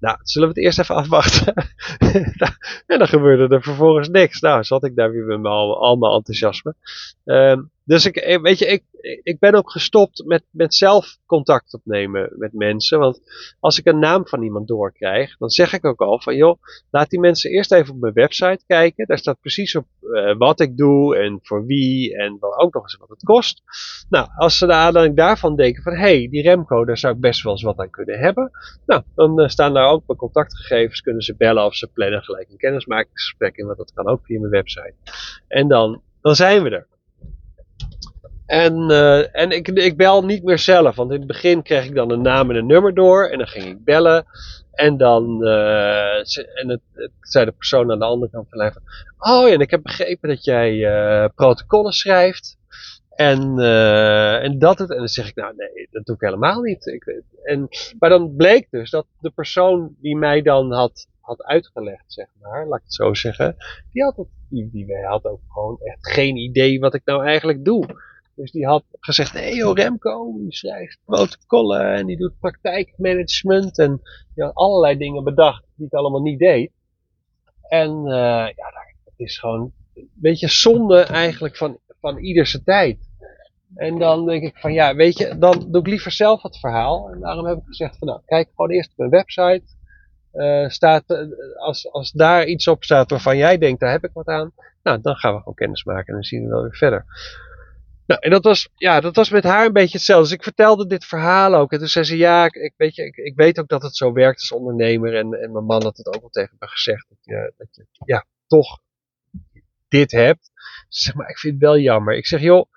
nou, 0.00 0.18
zullen 0.22 0.48
we 0.48 0.54
het 0.54 0.64
eerst 0.64 0.78
even 0.78 0.94
afwachten? 0.94 1.54
en 2.86 2.98
dan 2.98 3.08
gebeurde 3.08 3.54
er 3.54 3.62
vervolgens 3.62 4.08
niks. 4.08 4.40
Nou, 4.40 4.64
zat 4.64 4.84
ik 4.84 4.96
daar 4.96 5.10
weer 5.10 5.24
met 5.24 5.40
mijn, 5.40 5.54
al, 5.54 5.96
mijn 5.96 6.12
enthousiasme. 6.12 6.74
Um, 7.24 7.70
dus 7.86 8.06
ik, 8.06 8.16
eh, 8.16 8.40
weet 8.40 8.58
je, 8.58 8.66
ik, 8.66 8.84
ik 9.22 9.38
ben 9.38 9.54
ook 9.54 9.70
gestopt 9.70 10.24
met, 10.24 10.44
met 10.50 10.74
zelf 10.74 11.18
contact 11.26 11.74
opnemen 11.74 12.32
met 12.36 12.52
mensen. 12.52 12.98
Want 12.98 13.20
als 13.60 13.78
ik 13.78 13.86
een 13.86 13.98
naam 13.98 14.26
van 14.26 14.42
iemand 14.42 14.68
doorkrijg, 14.68 15.36
dan 15.36 15.50
zeg 15.50 15.72
ik 15.72 15.84
ook 15.84 16.00
al 16.00 16.20
van 16.20 16.36
joh, 16.36 16.62
laat 16.90 17.10
die 17.10 17.20
mensen 17.20 17.50
eerst 17.50 17.72
even 17.72 17.94
op 17.94 18.00
mijn 18.00 18.12
website 18.12 18.64
kijken. 18.66 19.06
Daar 19.06 19.18
staat 19.18 19.40
precies 19.40 19.76
op 19.76 19.86
uh, 20.02 20.36
wat 20.36 20.60
ik 20.60 20.76
doe 20.76 21.16
en 21.16 21.38
voor 21.42 21.66
wie 21.66 22.16
en 22.16 22.36
wel 22.40 22.58
ook 22.58 22.74
nog 22.74 22.82
eens 22.82 22.96
wat 22.96 23.08
het 23.08 23.22
kost. 23.22 23.62
Nou, 24.08 24.28
als 24.36 24.58
ze 24.58 24.66
dan 24.66 25.14
daarvan 25.14 25.56
denken 25.56 25.82
van 25.82 25.92
hé, 25.92 25.98
hey, 25.98 26.28
die 26.30 26.42
Remco, 26.42 26.84
daar 26.84 26.98
zou 26.98 27.14
ik 27.14 27.20
best 27.20 27.42
wel 27.42 27.52
eens 27.52 27.62
wat 27.62 27.78
aan 27.78 27.90
kunnen 27.90 28.18
hebben. 28.18 28.50
Nou, 28.86 29.02
dan 29.14 29.40
uh, 29.40 29.48
staan 29.48 29.74
daar 29.74 29.90
ook 29.90 30.02
mijn 30.06 30.18
contactgegevens, 30.18 31.00
kunnen 31.00 31.22
ze 31.22 31.36
bellen 31.36 31.64
of 31.64 31.74
ze 31.74 31.86
plannen 31.86 32.22
gelijk 32.22 32.50
een 32.50 32.56
kennismakingsgesprek 32.56 33.56
in, 33.56 33.66
want 33.66 33.78
dat 33.78 33.92
kan 33.92 34.06
ook 34.06 34.24
via 34.24 34.38
mijn 34.38 34.52
website. 34.52 34.94
En 35.48 35.68
dan, 35.68 36.02
dan 36.20 36.34
zijn 36.34 36.62
we 36.62 36.70
er. 36.70 36.94
En, 38.46 38.90
uh, 38.90 39.36
en 39.36 39.50
ik, 39.50 39.68
ik 39.68 39.96
bel 39.96 40.24
niet 40.24 40.44
meer 40.44 40.58
zelf, 40.58 40.96
want 40.96 41.10
in 41.10 41.18
het 41.18 41.26
begin 41.26 41.62
kreeg 41.62 41.84
ik 41.84 41.94
dan 41.94 42.10
een 42.10 42.22
naam 42.22 42.50
en 42.50 42.56
een 42.56 42.66
nummer 42.66 42.94
door 42.94 43.28
en 43.28 43.38
dan 43.38 43.46
ging 43.46 43.64
ik 43.64 43.84
bellen. 43.84 44.24
En 44.72 44.96
dan 44.96 45.38
uh, 45.42 46.16
en 46.54 46.68
het, 46.68 46.80
zei 47.20 47.44
de 47.44 47.52
persoon 47.52 47.90
aan 47.90 47.98
de 47.98 48.04
andere 48.04 48.30
kant 48.30 48.48
van 48.48 48.58
de 48.58 48.64
lijn 48.64 48.74
oh 49.18 49.48
ja, 49.48 49.54
en 49.54 49.60
ik 49.60 49.70
heb 49.70 49.82
begrepen 49.82 50.28
dat 50.28 50.44
jij 50.44 50.72
uh, 50.74 51.28
protocollen 51.34 51.92
schrijft. 51.92 52.58
En, 53.14 53.58
en 54.42 54.58
dat 54.58 54.78
het, 54.78 54.90
en 54.90 54.96
dan 54.96 55.08
zeg 55.08 55.28
ik, 55.28 55.34
nou 55.34 55.54
nee, 55.56 55.88
dat 55.90 56.04
doe 56.04 56.14
ik 56.14 56.20
helemaal 56.20 56.60
niet. 56.60 56.86
Ik, 56.86 57.22
en, 57.42 57.68
maar 57.98 58.10
dan 58.10 58.36
bleek 58.36 58.66
dus 58.70 58.90
dat 58.90 59.06
de 59.20 59.30
persoon 59.30 59.94
die 60.00 60.16
mij 60.16 60.42
dan 60.42 60.72
had, 60.72 61.08
had 61.20 61.42
uitgelegd, 61.42 62.04
zeg 62.06 62.26
maar, 62.40 62.66
laat 62.66 62.78
ik 62.78 62.84
het 62.84 62.94
zo 62.94 63.14
zeggen, 63.14 63.56
die 63.92 64.02
had, 64.02 64.16
het, 64.16 64.28
die, 64.48 64.70
die 64.72 65.04
had 65.06 65.24
ook 65.24 65.40
gewoon 65.48 65.78
echt 65.80 66.12
geen 66.12 66.36
idee 66.36 66.80
wat 66.80 66.94
ik 66.94 67.02
nou 67.04 67.24
eigenlijk 67.24 67.64
doe. 67.64 67.86
Dus 68.36 68.50
die 68.50 68.66
had 68.66 68.84
gezegd, 69.00 69.32
hé 69.32 69.56
hey, 69.56 69.72
Remco, 69.72 70.34
die 70.38 70.54
schrijft 70.54 70.98
protocollen 71.04 71.94
en 71.94 72.06
die 72.06 72.16
doet 72.16 72.38
praktijkmanagement 72.40 73.78
en 73.78 74.00
die 74.34 74.44
allerlei 74.44 74.96
dingen 74.96 75.24
bedacht 75.24 75.64
die 75.74 75.86
ik 75.86 75.92
allemaal 75.92 76.20
niet 76.20 76.38
deed. 76.38 76.70
En 77.68 77.90
uh, 78.04 78.12
ja, 78.54 78.72
het 79.04 79.14
is 79.16 79.38
gewoon 79.38 79.72
een 79.94 80.10
beetje 80.14 80.48
zonde 80.48 81.00
eigenlijk 81.00 81.56
van, 81.56 81.78
van 82.00 82.18
ieders 82.18 82.60
tijd. 82.64 82.98
En 83.74 83.98
dan 83.98 84.26
denk 84.26 84.42
ik 84.42 84.56
van 84.56 84.72
ja, 84.72 84.94
weet 84.94 85.18
je, 85.18 85.38
dan 85.38 85.66
doe 85.70 85.80
ik 85.80 85.86
liever 85.86 86.10
zelf 86.10 86.42
het 86.42 86.58
verhaal. 86.58 87.10
En 87.12 87.20
daarom 87.20 87.46
heb 87.46 87.56
ik 87.56 87.66
gezegd 87.66 87.98
van 87.98 88.08
nou, 88.08 88.20
kijk 88.26 88.48
gewoon 88.54 88.70
eerst 88.70 88.90
op 88.90 88.96
mijn 88.96 89.10
website. 89.10 89.62
Uh, 90.32 90.68
staat, 90.68 91.04
als, 91.56 91.90
als 91.90 92.12
daar 92.12 92.46
iets 92.46 92.68
op 92.68 92.84
staat 92.84 93.10
waarvan 93.10 93.36
jij 93.36 93.58
denkt, 93.58 93.80
daar 93.80 93.90
heb 93.90 94.04
ik 94.04 94.10
wat 94.12 94.26
aan. 94.26 94.52
Nou, 94.82 95.00
dan 95.00 95.16
gaan 95.16 95.32
we 95.32 95.38
gewoon 95.38 95.54
kennis 95.54 95.84
maken 95.84 96.06
en 96.06 96.14
dan 96.14 96.22
zien 96.22 96.42
we 96.42 96.48
wel 96.48 96.62
weer 96.62 96.76
verder. 96.76 97.04
Nou, 98.06 98.20
en 98.20 98.30
dat 98.30 98.44
was, 98.44 98.68
ja, 98.74 99.00
dat 99.00 99.16
was 99.16 99.30
met 99.30 99.44
haar 99.44 99.66
een 99.66 99.72
beetje 99.72 99.96
hetzelfde. 99.96 100.28
Dus 100.28 100.36
ik 100.36 100.42
vertelde 100.42 100.86
dit 100.86 101.04
verhaal 101.04 101.54
ook. 101.54 101.72
En 101.72 101.78
toen 101.78 101.88
zei 101.88 102.04
ze, 102.04 102.16
ja, 102.16 102.44
ik, 102.44 102.74
weet, 102.76 102.94
je, 102.94 103.04
ik, 103.04 103.16
ik 103.16 103.36
weet 103.36 103.58
ook 103.58 103.68
dat 103.68 103.82
het 103.82 103.96
zo 103.96 104.12
werkt 104.12 104.40
als 104.40 104.52
ondernemer. 104.52 105.14
En, 105.14 105.32
en 105.32 105.52
mijn 105.52 105.64
man 105.64 105.82
had 105.82 105.96
het 105.96 106.14
ook 106.14 106.22
al 106.22 106.28
tegen 106.28 106.56
me 106.58 106.68
gezegd. 106.68 107.06
Dat 107.08 107.18
je, 107.20 107.52
dat 107.56 107.68
je 107.70 107.86
ja, 108.04 108.26
toch 108.46 108.80
dit 109.88 110.10
hebt. 110.10 110.50
Ze 110.88 111.02
zegt, 111.02 111.16
maar 111.16 111.28
ik 111.28 111.38
vind 111.38 111.54
het 111.54 111.62
wel 111.62 111.78
jammer. 111.78 112.16
Ik 112.16 112.26
zeg, 112.26 112.40
joh, 112.40 112.70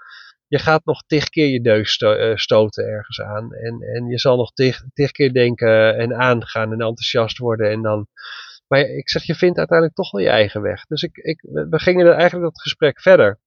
je 0.48 0.60
gaat 0.60 0.86
nog 0.86 1.04
tig 1.08 1.30
keer 1.30 1.48
je 1.48 1.62
neus 1.62 1.98
eh, 1.98 2.36
stoten 2.36 2.86
ergens 2.86 3.22
aan. 3.22 3.54
En, 3.54 3.82
en 3.82 4.08
je 4.08 4.20
zal 4.20 4.38
nog 4.38 4.54
tig, 4.54 4.84
tig 4.94 5.12
keer 5.12 5.34
denken 5.34 5.98
en 5.98 6.16
aangaan 6.16 6.72
en 6.72 6.82
enthousiast 6.82 7.38
worden. 7.38 7.72
En 7.72 7.82
dan... 7.82 8.08
Maar 8.68 8.80
ik 8.80 9.10
zeg, 9.10 9.24
je 9.24 9.36
vindt 9.36 9.58
uiteindelijk 9.58 9.98
toch 9.98 10.12
wel 10.12 10.22
je 10.22 10.30
eigen 10.30 10.62
weg. 10.62 10.86
Dus 10.86 11.04
ik, 11.04 11.18
ik, 11.18 11.42
we 11.42 11.80
gingen 11.80 12.14
eigenlijk 12.14 12.44
dat 12.44 12.62
gesprek 12.62 13.02
verder. 13.02 13.40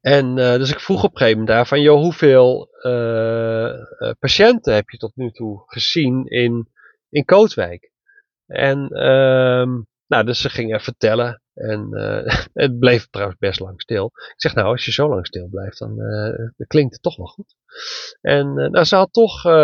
En 0.00 0.36
uh, 0.36 0.54
dus 0.54 0.70
ik 0.70 0.80
vroeg 0.80 1.04
op 1.04 1.10
een 1.10 1.16
gegeven 1.16 1.38
moment 1.38 1.56
daar 1.56 1.66
van, 1.66 1.80
joh, 1.80 2.00
hoeveel 2.00 2.68
uh, 2.82 4.10
patiënten 4.18 4.74
heb 4.74 4.90
je 4.90 4.96
tot 4.96 5.16
nu 5.16 5.30
toe 5.30 5.62
gezien 5.66 6.26
in, 6.26 6.68
in 7.10 7.24
Kootwijk? 7.24 7.92
En 8.46 9.06
um, 9.06 9.86
nou, 10.10 10.24
dus 10.24 10.40
ze 10.40 10.50
gingen 10.50 10.80
vertellen. 10.80 11.42
En 11.54 11.88
uh, 11.90 12.24
het 12.64 12.78
bleef 12.78 13.08
trouwens 13.10 13.38
best 13.38 13.60
lang 13.60 13.80
stil. 13.80 14.06
Ik 14.06 14.34
zeg, 14.36 14.54
nou, 14.54 14.66
als 14.66 14.84
je 14.84 14.92
zo 14.92 15.08
lang 15.08 15.26
stil 15.26 15.48
blijft, 15.48 15.78
dan, 15.78 15.96
dan 16.56 16.66
klinkt 16.66 16.92
het 16.92 17.02
toch 17.02 17.16
wel 17.16 17.26
goed. 17.26 17.54
En 18.20 18.46
uh, 18.46 18.68
nou, 18.68 18.84
ze 18.84 18.96
had 18.96 19.12
toch, 19.12 19.44
even 19.44 19.54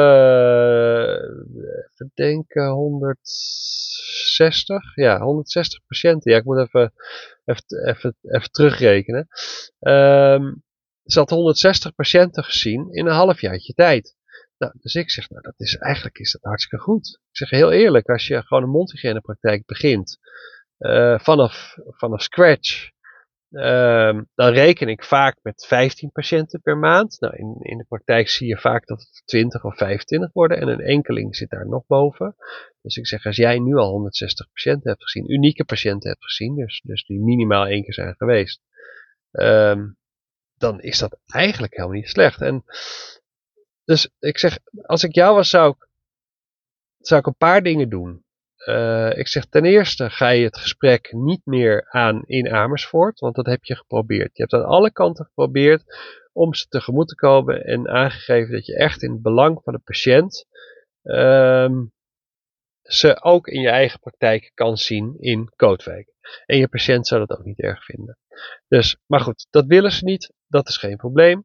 denken, 2.15 2.69
160, 2.69 4.95
ja, 4.95 5.21
160 5.21 5.81
patiënten. 5.87 6.33
Ja, 6.33 6.39
ik 6.39 6.45
moet 6.45 6.59
even 6.59 6.93
even, 7.47 7.89
even, 7.89 8.17
even 8.23 8.51
terugrekenen. 8.51 9.29
Um, 9.81 10.65
ze 11.05 11.19
had 11.19 11.31
160 11.31 11.95
patiënten 11.95 12.45
gezien 12.45 12.89
in 12.91 13.07
een 13.07 13.15
halfjaartje 13.15 13.73
tijd. 13.73 14.16
Nou, 14.59 14.73
dus 14.81 14.95
ik 14.95 15.11
zeg, 15.11 15.29
nou, 15.29 15.43
dat 15.43 15.55
is, 15.57 15.77
eigenlijk 15.77 16.19
is 16.19 16.33
dat 16.33 16.43
hartstikke 16.43 16.85
goed. 16.85 17.09
Ik 17.09 17.37
zeg 17.37 17.51
heel 17.51 17.73
eerlijk, 17.73 18.09
als 18.09 18.27
je 18.27 18.43
gewoon 18.43 18.63
een 18.63 18.71
mondhygiënepraktijk 18.71 19.67
begint, 19.67 20.19
vanaf, 21.23 21.77
vanaf 21.87 22.23
scratch, 22.23 22.91
ehm, 23.51 24.23
dan 24.35 24.53
reken 24.53 24.89
ik 24.89 25.05
vaak 25.05 25.39
met 25.43 25.67
15 25.67 26.11
patiënten 26.11 26.61
per 26.61 26.77
maand. 26.77 27.21
Nou, 27.21 27.37
in, 27.37 27.57
in 27.61 27.79
de 27.79 27.85
praktijk 27.85 28.29
zie 28.29 28.49
je 28.49 28.59
vaak 28.59 28.87
dat 28.87 29.01
het 29.01 29.23
20 29.25 29.65
of 29.65 29.77
25 29.77 30.33
worden 30.33 30.59
en 30.59 30.69
een 30.69 30.81
enkeling 30.81 31.37
zit 31.37 31.51
daar 31.51 31.69
nog 31.69 31.87
boven. 31.87 32.37
Dus 32.83 32.97
ik 32.97 33.07
zeg, 33.07 33.27
als 33.27 33.37
jij 33.37 33.59
nu 33.59 33.75
al 33.77 33.91
160 33.91 34.47
patiënten 34.53 34.91
hebt 34.91 35.03
gezien, 35.03 35.33
unieke 35.33 35.65
patiënten 35.65 36.11
hebt 36.11 36.25
gezien, 36.25 36.55
dus, 36.55 36.81
dus 36.85 37.05
die 37.05 37.21
minimaal 37.21 37.67
één 37.67 37.83
keer 37.83 37.95
zijn 37.95 38.15
geweest, 38.15 38.61
ehm, 39.31 39.89
dan 40.57 40.81
is 40.81 40.99
dat 40.99 41.19
eigenlijk 41.27 41.75
helemaal 41.75 41.97
niet 41.97 42.09
slecht. 42.09 42.41
En 42.41 42.65
dus 43.87 44.09
ik 44.19 44.39
zeg, 44.39 44.59
als 44.83 45.05
ik 45.05 45.15
jou 45.15 45.35
was, 45.35 45.51
zou 45.51 45.71
ik, 45.71 45.89
zou 46.99 47.21
ik 47.21 47.27
een 47.27 47.37
paar 47.37 47.63
dingen 47.63 47.89
doen. 47.89 48.25
Uh, 48.69 49.17
ik 49.17 49.29
zeg 49.29 49.45
ten 49.45 49.65
eerste 49.65 50.11
ga 50.11 50.29
je 50.29 50.45
het 50.45 50.57
gesprek 50.57 51.13
niet 51.13 51.41
meer 51.45 51.87
aan 51.91 52.23
in 52.25 52.53
Amersfoort, 52.53 53.21
want 53.21 53.35
dat 53.35 53.47
heb 53.47 53.65
je 53.65 53.77
geprobeerd. 53.77 54.37
Je 54.37 54.43
hebt 54.43 54.53
aan 54.53 54.65
alle 54.65 54.93
kanten 54.93 55.25
geprobeerd 55.25 55.85
om 56.33 56.55
ze 56.55 56.67
tegemoet 56.69 57.09
te 57.09 57.15
komen 57.15 57.65
en 57.65 57.89
aangegeven 57.89 58.53
dat 58.53 58.67
je 58.67 58.77
echt 58.77 59.03
in 59.03 59.13
het 59.13 59.23
belang 59.23 59.61
van 59.63 59.73
de 59.73 59.79
patiënt 59.79 60.47
um, 61.03 61.93
ze 62.83 63.23
ook 63.23 63.49
in 63.49 63.61
je 63.61 63.69
eigen 63.69 64.01
praktijk 64.01 64.51
kan 64.55 64.77
zien 64.77 65.17
in 65.19 65.53
Kootwijk. 65.57 66.13
En 66.47 66.57
je 66.57 66.69
patiënt 66.69 67.07
zou 67.07 67.27
dat 67.27 67.39
ook 67.39 67.45
niet 67.45 67.61
erg 67.61 67.85
vinden. 67.85 68.19
Dus, 68.69 68.97
maar 69.07 69.21
goed, 69.21 69.47
dat 69.51 69.67
willen 69.67 69.93
ze 69.93 70.05
niet. 70.05 70.33
Dat 70.47 70.69
is 70.69 70.77
geen 70.77 70.97
probleem. 70.97 71.45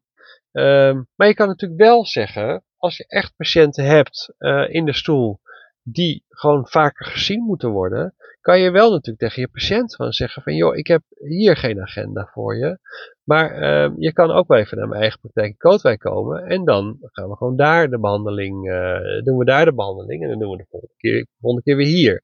Um, 0.52 1.08
maar 1.14 1.26
je 1.28 1.34
kan 1.34 1.48
natuurlijk 1.48 1.80
wel 1.80 2.06
zeggen, 2.06 2.64
als 2.76 2.96
je 2.96 3.06
echt 3.06 3.36
patiënten 3.36 3.84
hebt 3.84 4.34
uh, 4.38 4.68
in 4.68 4.84
de 4.84 4.94
stoel 4.94 5.40
die 5.82 6.24
gewoon 6.28 6.68
vaker 6.68 7.06
gezien 7.06 7.42
moeten 7.42 7.70
worden, 7.70 8.14
kan 8.40 8.60
je 8.60 8.70
wel 8.70 8.90
natuurlijk 8.90 9.18
tegen 9.18 9.42
je 9.42 9.48
patiënt 9.48 9.94
gewoon 9.94 10.12
zeggen 10.12 10.42
van 10.42 10.54
joh, 10.54 10.76
ik 10.76 10.86
heb 10.86 11.02
hier 11.08 11.56
geen 11.56 11.80
agenda 11.80 12.28
voor 12.32 12.56
je. 12.56 12.78
Maar 13.22 13.62
uh, 13.62 13.92
je 13.96 14.12
kan 14.12 14.30
ook 14.30 14.48
wel 14.48 14.58
even 14.58 14.78
naar 14.78 14.88
mijn 14.88 15.00
eigen 15.00 15.20
praktijk 15.20 15.46
in 15.46 15.56
Kootwijk 15.56 15.98
komen 15.98 16.46
en 16.46 16.64
dan 16.64 16.98
gaan 17.00 17.28
we 17.28 17.36
gewoon 17.36 17.56
daar 17.56 17.90
de 17.90 18.00
behandeling, 18.00 18.70
uh, 18.70 19.22
doen 19.24 19.38
we 19.38 19.44
daar 19.44 19.64
de 19.64 19.74
behandeling 19.74 20.22
en 20.22 20.28
dan 20.28 20.38
doen 20.38 20.50
we 20.50 20.56
de 20.56 20.66
volgende 20.68 20.94
keer, 20.96 21.26
keer 21.62 21.76
weer 21.76 21.86
hier. 21.86 22.22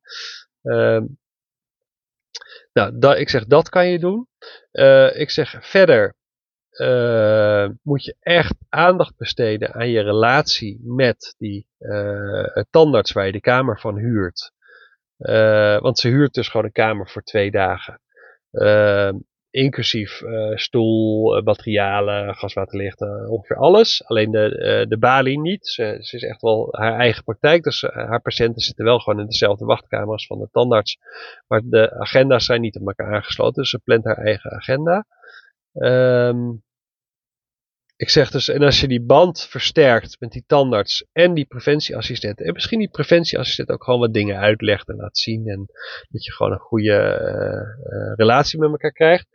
Uh, 0.62 1.01
nou, 2.73 2.99
dat, 2.99 3.19
ik 3.19 3.29
zeg 3.29 3.45
dat 3.45 3.69
kan 3.69 3.88
je 3.88 3.99
doen. 3.99 4.29
Uh, 4.73 5.21
ik 5.21 5.31
zeg 5.31 5.67
verder, 5.67 6.14
uh, 6.81 7.69
moet 7.83 8.05
je 8.05 8.17
echt 8.21 8.55
aandacht 8.69 9.17
besteden 9.17 9.75
aan 9.75 9.88
je 9.88 10.01
relatie 10.01 10.81
met 10.85 11.35
die 11.38 11.67
uh, 11.79 12.62
tandarts 12.71 13.12
waar 13.12 13.27
je 13.27 13.33
de 13.33 13.41
kamer 13.41 13.81
van 13.81 13.97
huurt. 13.97 14.53
Uh, 15.19 15.79
want 15.79 15.99
ze 15.99 16.09
huurt 16.09 16.35
dus 16.35 16.49
gewoon 16.49 16.67
een 16.67 16.73
kamer 16.73 17.09
voor 17.09 17.23
twee 17.23 17.51
dagen. 17.51 18.01
inclusief 19.51 20.23
stoel, 20.55 21.43
materialen, 21.43 22.35
gaswaterlicht, 22.35 23.01
ongeveer 23.29 23.57
alles. 23.57 24.05
Alleen 24.05 24.31
de, 24.31 24.87
de 24.88 24.99
balie 24.99 25.41
niet. 25.41 25.67
Ze, 25.67 25.97
ze, 26.01 26.17
is 26.17 26.23
echt 26.23 26.41
wel 26.43 26.69
haar 26.71 26.99
eigen 26.99 27.25
praktijk. 27.25 27.62
Dus 27.62 27.83
haar 27.83 28.21
patiënten 28.21 28.62
zitten 28.62 28.85
wel 28.85 28.99
gewoon 28.99 29.21
in 29.21 29.27
dezelfde 29.27 29.64
wachtkamer 29.64 30.12
als 30.12 30.27
van 30.27 30.38
de 30.38 30.49
tandarts. 30.53 30.99
Maar 31.47 31.61
de 31.64 31.99
agenda's 31.99 32.45
zijn 32.45 32.61
niet 32.61 32.81
op 32.81 32.87
elkaar 32.87 33.14
aangesloten. 33.14 33.62
Dus 33.62 33.71
ze 33.71 33.79
plant 33.79 34.05
haar 34.05 34.19
eigen 34.19 34.51
agenda. 34.51 35.07
Um, 35.73 36.62
ik 37.99 38.09
zeg 38.11 38.31
dus, 38.31 38.49
en 38.49 38.63
als 38.63 38.81
je 38.81 38.89
die 38.89 39.03
band 39.03 39.47
versterkt 39.47 40.17
met 40.21 40.31
die 40.31 40.45
tandarts 40.47 41.07
en 41.13 41.35
die 41.35 41.47
preventieassistent, 41.47 42.41
en 42.41 42.53
misschien 42.53 42.79
die 42.79 42.91
preventieassistent 42.91 43.69
ook 43.69 43.85
gewoon 43.85 44.01
wat 44.01 44.15
dingen 44.15 44.39
uitlegt 44.39 44.89
en 44.89 44.97
laat 44.97 45.19
zien, 45.19 45.49
en 45.49 45.67
dat 46.09 46.25
je 46.25 46.33
gewoon 46.33 46.53
een 46.53 46.59
goede 46.59 46.93
uh, 46.93 48.15
relatie 48.17 48.59
met 48.59 48.71
elkaar 48.71 48.93
krijgt. 48.93 49.27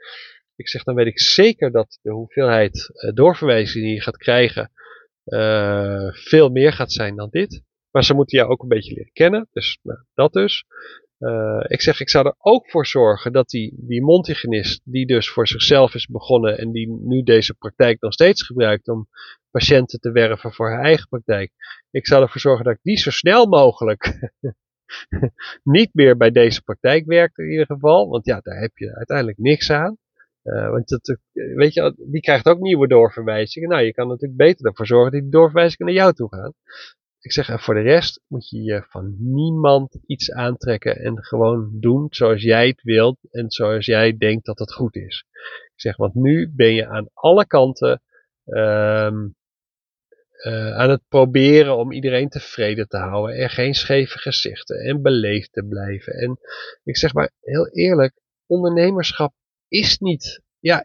Ik 0.55 0.69
zeg, 0.69 0.83
dan 0.83 0.95
weet 0.95 1.07
ik 1.07 1.19
zeker 1.19 1.71
dat 1.71 1.99
de 2.01 2.11
hoeveelheid 2.11 2.89
uh, 2.93 3.11
doorverwijzingen 3.13 3.87
die 3.87 3.95
je 3.95 4.01
gaat 4.01 4.17
krijgen, 4.17 4.71
veel 6.11 6.49
meer 6.49 6.73
gaat 6.73 6.91
zijn 6.91 7.15
dan 7.15 7.29
dit. 7.29 7.63
Maar 7.91 8.03
ze 8.03 8.13
moeten 8.13 8.37
jou 8.37 8.49
ook 8.51 8.61
een 8.61 8.67
beetje 8.67 8.93
leren 8.93 9.13
kennen, 9.13 9.47
dus 9.51 9.79
nou, 9.81 9.99
dat 10.13 10.33
dus. 10.33 10.65
Uh, 11.23 11.63
ik 11.67 11.81
zeg, 11.81 11.99
ik 11.99 12.09
zou 12.09 12.25
er 12.25 12.35
ook 12.37 12.69
voor 12.69 12.85
zorgen 12.85 13.33
dat 13.33 13.49
die, 13.49 13.73
die 13.77 14.01
mondhygiënist, 14.01 14.81
die 14.83 15.05
dus 15.05 15.29
voor 15.29 15.47
zichzelf 15.47 15.93
is 15.93 16.07
begonnen 16.07 16.57
en 16.57 16.71
die 16.71 16.89
nu 16.89 17.23
deze 17.23 17.53
praktijk 17.53 18.01
nog 18.01 18.13
steeds 18.13 18.43
gebruikt 18.43 18.87
om 18.87 19.07
patiënten 19.51 19.99
te 19.99 20.11
werven 20.11 20.53
voor 20.53 20.69
haar 20.69 20.83
eigen 20.83 21.07
praktijk. 21.07 21.51
Ik 21.91 22.07
zou 22.07 22.21
ervoor 22.21 22.41
zorgen 22.41 22.65
dat 22.65 22.73
ik 22.73 22.79
die 22.81 22.97
zo 22.97 23.09
snel 23.09 23.47
mogelijk 23.47 24.31
niet 25.77 25.89
meer 25.93 26.17
bij 26.17 26.31
deze 26.31 26.61
praktijk 26.61 27.05
werkt 27.05 27.37
in 27.37 27.49
ieder 27.51 27.65
geval. 27.65 28.09
Want 28.09 28.25
ja, 28.25 28.39
daar 28.39 28.59
heb 28.59 28.77
je 28.77 28.95
uiteindelijk 28.95 29.37
niks 29.37 29.71
aan. 29.71 29.97
Uh, 30.43 30.69
want 30.69 30.87
dat, 30.87 31.17
weet 31.33 31.73
je, 31.73 31.95
die 31.97 32.21
krijgt 32.21 32.45
ook 32.45 32.59
nieuwe 32.59 32.87
doorverwijzingen. 32.87 33.69
Nou, 33.69 33.81
je 33.83 33.93
kan 33.93 34.07
natuurlijk 34.07 34.37
beter 34.37 34.65
ervoor 34.65 34.87
zorgen 34.87 35.11
dat 35.11 35.21
die 35.21 35.31
doorverwijzingen 35.31 35.93
naar 35.93 36.03
jou 36.03 36.13
toe 36.13 36.29
gaan 36.35 36.53
ik 37.23 37.31
zeg, 37.31 37.49
en 37.49 37.59
voor 37.59 37.73
de 37.73 37.81
rest 37.81 38.21
moet 38.27 38.49
je 38.49 38.61
je 38.61 38.85
van 38.89 39.15
niemand 39.19 39.99
iets 40.05 40.31
aantrekken 40.31 40.99
en 40.99 41.23
gewoon 41.23 41.69
doen 41.79 42.07
zoals 42.09 42.41
jij 42.41 42.67
het 42.67 42.81
wilt 42.81 43.17
en 43.31 43.51
zoals 43.51 43.85
jij 43.85 44.17
denkt 44.17 44.45
dat 44.45 44.59
het 44.59 44.73
goed 44.73 44.95
is. 44.95 45.25
Ik 45.73 45.81
zeg, 45.81 45.95
want 45.95 46.13
nu 46.13 46.51
ben 46.55 46.73
je 46.73 46.87
aan 46.87 47.09
alle 47.13 47.47
kanten 47.47 48.01
um, 48.45 49.35
uh, 50.45 50.75
aan 50.75 50.89
het 50.89 51.01
proberen 51.07 51.77
om 51.77 51.91
iedereen 51.91 52.29
tevreden 52.29 52.87
te 52.87 52.97
houden 52.97 53.35
en 53.35 53.49
geen 53.49 53.73
scheve 53.73 54.17
gezichten 54.17 54.79
en 54.79 55.01
beleefd 55.01 55.51
te 55.51 55.65
blijven. 55.65 56.13
En 56.13 56.39
ik 56.83 56.97
zeg 56.97 57.13
maar 57.13 57.31
heel 57.41 57.67
eerlijk, 57.67 58.13
ondernemerschap 58.45 59.33
is 59.67 59.97
niet 59.97 60.41
ja, 60.63 60.83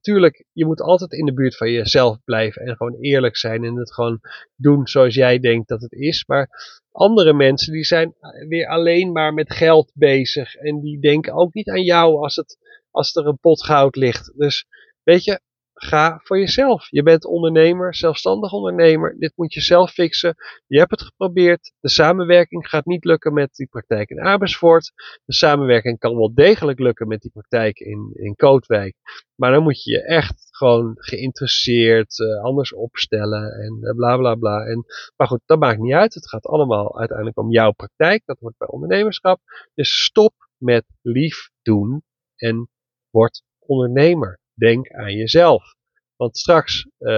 tuurlijk, 0.00 0.44
je 0.52 0.66
moet 0.66 0.80
altijd 0.80 1.12
in 1.12 1.24
de 1.24 1.32
buurt 1.32 1.56
van 1.56 1.70
jezelf 1.70 2.18
blijven 2.24 2.62
en 2.62 2.76
gewoon 2.76 2.96
eerlijk 3.00 3.36
zijn 3.36 3.64
en 3.64 3.76
het 3.76 3.94
gewoon 3.94 4.20
doen 4.56 4.86
zoals 4.86 5.14
jij 5.14 5.38
denkt 5.38 5.68
dat 5.68 5.80
het 5.80 5.92
is. 5.92 6.24
Maar 6.26 6.48
andere 6.92 7.32
mensen 7.32 7.72
die 7.72 7.84
zijn 7.84 8.14
weer 8.48 8.66
alleen 8.68 9.12
maar 9.12 9.34
met 9.34 9.52
geld 9.52 9.90
bezig 9.94 10.54
en 10.54 10.80
die 10.80 11.00
denken 11.00 11.32
ook 11.34 11.54
niet 11.54 11.68
aan 11.68 11.82
jou 11.82 12.16
als, 12.16 12.36
het, 12.36 12.58
als 12.90 13.16
er 13.16 13.26
een 13.26 13.38
pot 13.40 13.64
goud 13.64 13.96
ligt. 13.96 14.32
Dus 14.36 14.66
weet 15.02 15.24
je, 15.24 15.40
ga 15.82 16.20
voor 16.22 16.38
jezelf. 16.38 16.86
Je 16.90 17.02
bent 17.02 17.24
ondernemer, 17.24 17.94
zelfstandig 17.94 18.52
ondernemer. 18.52 19.16
Dit 19.18 19.32
moet 19.36 19.54
je 19.54 19.60
zelf 19.60 19.90
fixen. 19.90 20.34
Je 20.66 20.78
hebt 20.78 20.90
het 20.90 21.02
geprobeerd. 21.02 21.72
De 21.80 21.88
samenwerking 21.88 22.68
gaat 22.68 22.84
niet 22.84 23.04
lukken 23.04 23.32
met 23.32 23.54
die 23.54 23.66
praktijk 23.66 24.10
in 24.10 24.20
Amersfoort. 24.20 24.92
De 25.24 25.34
samenwerking 25.34 25.98
kan 25.98 26.16
wel 26.16 26.34
degelijk 26.34 26.78
lukken 26.78 27.08
met 27.08 27.20
die 27.20 27.30
praktijk 27.30 27.78
in, 27.78 28.10
in 28.14 28.34
Kootwijk. 28.34 28.94
Maar 29.34 29.52
dan 29.52 29.62
moet 29.62 29.82
je 29.82 29.90
je 29.90 30.02
echt 30.02 30.48
gewoon 30.50 30.92
geïnteresseerd 30.96 32.18
uh, 32.18 32.42
anders 32.42 32.74
opstellen 32.74 33.52
en 33.52 33.78
uh, 33.80 33.94
bla 33.94 34.16
bla 34.16 34.34
bla. 34.34 34.64
En, 34.64 34.84
maar 35.16 35.26
goed, 35.26 35.40
dat 35.46 35.58
maakt 35.58 35.80
niet 35.80 35.94
uit. 35.94 36.14
Het 36.14 36.28
gaat 36.28 36.46
allemaal 36.46 36.98
uiteindelijk 36.98 37.38
om 37.38 37.50
jouw 37.50 37.72
praktijk. 37.72 38.22
Dat 38.24 38.38
wordt 38.40 38.58
bij 38.58 38.68
ondernemerschap. 38.68 39.40
Dus 39.74 40.04
stop 40.04 40.34
met 40.56 40.84
lief 41.02 41.50
doen 41.62 42.02
en 42.36 42.68
word 43.10 43.42
ondernemer. 43.58 44.39
Denk 44.60 44.90
aan 44.90 45.14
jezelf. 45.14 45.74
Want 46.16 46.38
straks 46.38 46.88
uh, 46.98 47.10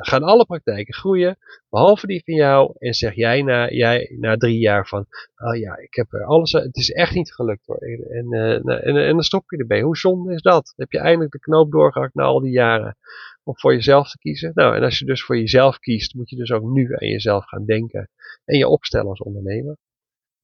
gaan 0.00 0.22
alle 0.22 0.44
praktijken 0.44 0.94
groeien, 0.94 1.38
behalve 1.68 2.06
die 2.06 2.22
van 2.24 2.34
jou. 2.34 2.74
En 2.78 2.94
zeg 2.94 3.14
jij 3.14 3.42
na, 3.42 3.70
jij 3.70 4.16
na 4.18 4.36
drie 4.36 4.58
jaar 4.58 4.88
van, 4.88 5.06
oh 5.36 5.56
ja, 5.56 5.76
ik 5.76 5.94
heb 5.94 6.12
er 6.12 6.24
alles, 6.24 6.52
het 6.52 6.76
is 6.76 6.90
echt 6.90 7.14
niet 7.14 7.34
gelukt 7.34 7.66
hoor. 7.66 7.76
En, 7.76 8.26
uh, 8.34 8.52
en, 8.86 8.96
en, 8.96 9.12
dan 9.12 9.22
stop 9.22 9.50
je 9.50 9.56
erbij. 9.56 9.80
Hoe 9.80 9.96
zonde 9.96 10.34
is 10.34 10.42
dat? 10.42 10.72
heb 10.76 10.92
je 10.92 10.98
eindelijk 10.98 11.32
de 11.32 11.38
knoop 11.38 11.70
doorgehakt 11.70 12.14
na 12.14 12.22
al 12.22 12.40
die 12.40 12.52
jaren 12.52 12.96
om 13.42 13.58
voor 13.58 13.74
jezelf 13.74 14.10
te 14.10 14.18
kiezen. 14.18 14.50
Nou, 14.54 14.76
en 14.76 14.82
als 14.82 14.98
je 14.98 15.04
dus 15.04 15.24
voor 15.24 15.38
jezelf 15.38 15.78
kiest, 15.78 16.14
moet 16.14 16.30
je 16.30 16.36
dus 16.36 16.50
ook 16.50 16.70
nu 16.70 16.94
aan 16.94 17.08
jezelf 17.08 17.44
gaan 17.44 17.64
denken. 17.64 18.10
En 18.44 18.58
je 18.58 18.68
opstellen 18.68 19.08
als 19.08 19.20
ondernemer. 19.20 19.76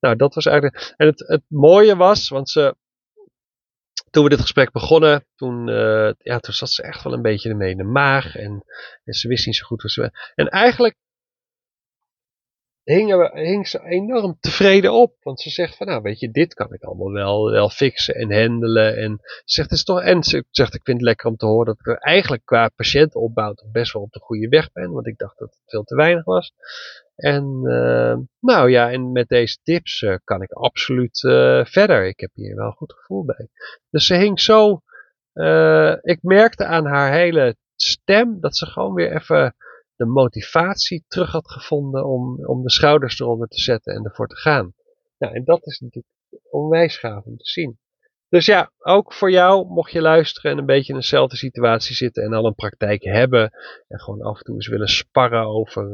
Nou, 0.01 0.16
dat 0.16 0.35
was 0.35 0.46
eigenlijk, 0.46 0.94
en 0.96 1.07
het, 1.07 1.25
het 1.27 1.42
mooie 1.49 1.96
was, 1.96 2.29
want 2.29 2.51
ze, 2.51 2.77
toen 4.16 4.24
we 4.24 4.31
dit 4.31 4.40
gesprek 4.40 4.72
begonnen, 4.72 5.26
toen, 5.35 5.68
uh, 5.68 6.11
ja, 6.18 6.38
toen 6.38 6.55
zat 6.55 6.70
ze 6.70 6.83
echt 6.83 7.02
wel 7.02 7.12
een 7.12 7.22
beetje 7.22 7.48
ermee 7.48 7.70
in 7.70 7.76
de 7.76 7.85
maag. 7.85 8.37
En, 8.37 8.64
en 9.05 9.14
ze 9.14 9.29
wist 9.29 9.46
niet 9.46 9.57
zo 9.57 9.66
goed 9.66 9.83
wat 9.83 9.90
ze... 9.90 10.11
En 10.35 10.48
eigenlijk 10.48 10.96
hingen 12.83 13.38
hing 13.38 13.68
ze 13.68 13.85
enorm 13.85 14.37
tevreden 14.40 14.92
op. 14.92 15.16
Want 15.20 15.40
ze 15.40 15.50
zegt 15.50 15.76
van, 15.76 15.87
nou 15.87 16.02
weet 16.02 16.20
je, 16.20 16.31
dit 16.31 16.55
kan 16.55 16.72
ik 16.72 16.83
allemaal 16.83 17.12
wel, 17.12 17.50
wel 17.50 17.68
fixen 17.68 18.14
en 18.14 18.33
handelen. 18.33 18.96
En 18.96 19.18
ze 19.22 19.42
zegt, 19.44 19.70
het 19.70 19.79
is 19.79 19.85
toch, 19.85 20.02
en 20.02 20.22
ze 20.22 20.44
zegt, 20.50 20.74
ik 20.74 20.85
vind 20.85 20.96
het 20.96 21.07
lekker 21.07 21.26
om 21.26 21.37
te 21.37 21.46
horen 21.46 21.66
dat 21.66 21.96
ik 21.96 22.02
eigenlijk 22.02 22.44
qua 22.44 22.68
patiëntenopbouw 22.68 23.52
toch 23.52 23.70
best 23.70 23.92
wel 23.92 24.02
op 24.02 24.12
de 24.12 24.20
goede 24.20 24.48
weg 24.48 24.72
ben. 24.72 24.92
Want 24.92 25.07
ik 25.07 25.18
dacht 25.18 25.38
dat 25.38 25.50
het 25.50 25.62
veel 25.66 25.85
te 25.85 25.94
weinig 25.94 26.24
was. 26.24 26.52
En 27.16 27.61
uh, 27.62 28.16
nou 28.40 28.70
ja, 28.70 28.90
en 28.90 29.12
met 29.12 29.29
deze 29.29 29.59
tips 29.62 30.02
uh, 30.02 30.16
kan 30.24 30.42
ik 30.42 30.52
absoluut 30.52 31.22
uh, 31.22 31.64
verder. 31.64 32.07
Ik 32.07 32.20
heb 32.20 32.31
hier 32.35 32.57
wel 32.57 32.66
een 32.66 32.72
goed 32.72 32.92
gevoel 32.92 33.24
bij. 33.24 33.48
Dus 33.90 34.07
ze 34.07 34.14
hing 34.14 34.40
zo. 34.40 34.81
ik 36.02 36.18
merkte 36.22 36.64
aan 36.64 36.87
haar 36.87 37.12
hele 37.12 37.57
stem 37.76 38.40
dat 38.40 38.57
ze 38.57 38.66
gewoon 38.66 38.94
weer 38.94 39.12
even 39.14 39.55
de 39.96 40.07
motivatie 40.07 41.05
terug 41.09 41.33
had 41.33 41.50
gevonden 41.50 42.07
om, 42.07 42.46
om 42.46 42.62
de 42.62 42.70
schouders 42.70 43.20
eronder 43.20 43.48
te 43.48 43.61
zetten 43.61 43.94
en 43.94 44.05
ervoor 44.05 44.29
te 44.29 44.37
gaan. 44.37 44.72
Nou, 45.18 45.35
en 45.35 45.44
dat 45.44 45.66
is 45.66 45.81
natuurlijk 45.81 46.14
onwijs 46.50 46.98
gaaf 46.98 47.24
om 47.24 47.37
te 47.37 47.46
zien. 47.46 47.79
Dus 48.29 48.46
ja, 48.46 48.72
ook 48.79 49.12
voor 49.12 49.31
jou, 49.31 49.66
mocht 49.66 49.92
je 49.92 50.00
luisteren 50.00 50.50
en 50.50 50.59
een 50.59 50.66
beetje 50.66 50.92
in 50.92 50.98
dezelfde 50.98 51.37
situatie 51.37 51.94
zitten 51.94 52.22
en 52.22 52.33
al 52.33 52.46
een 52.46 52.55
praktijk 52.55 53.02
hebben. 53.02 53.50
En 53.88 54.00
gewoon 54.00 54.22
af 54.22 54.38
en 54.38 54.44
toe 54.44 54.55
eens 54.55 54.68
willen 54.68 54.88
sparren 54.88 55.46
over 55.46 55.85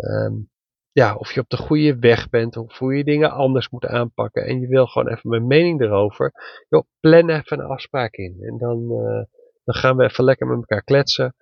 um, 0.00 0.48
ja, 0.92 1.14
of 1.14 1.32
je 1.32 1.40
op 1.40 1.48
de 1.48 1.56
goede 1.56 1.98
weg 1.98 2.28
bent, 2.28 2.56
of 2.56 2.78
hoe 2.78 2.96
je 2.96 3.04
dingen 3.04 3.30
anders 3.30 3.68
moet 3.68 3.86
aanpakken. 3.86 4.46
En 4.46 4.60
je 4.60 4.66
wil 4.66 4.86
gewoon 4.86 5.08
even 5.08 5.30
mijn 5.30 5.46
mening 5.46 5.80
erover. 5.80 6.32
Joh, 6.68 6.82
plan 7.00 7.28
even 7.28 7.58
een 7.58 7.66
afspraak 7.66 8.14
in. 8.14 8.36
En 8.40 8.58
dan, 8.58 8.78
uh, 8.90 9.24
dan 9.64 9.74
gaan 9.74 9.96
we 9.96 10.04
even 10.04 10.24
lekker 10.24 10.46
met 10.46 10.56
elkaar 10.56 10.82
kletsen. 10.82 11.34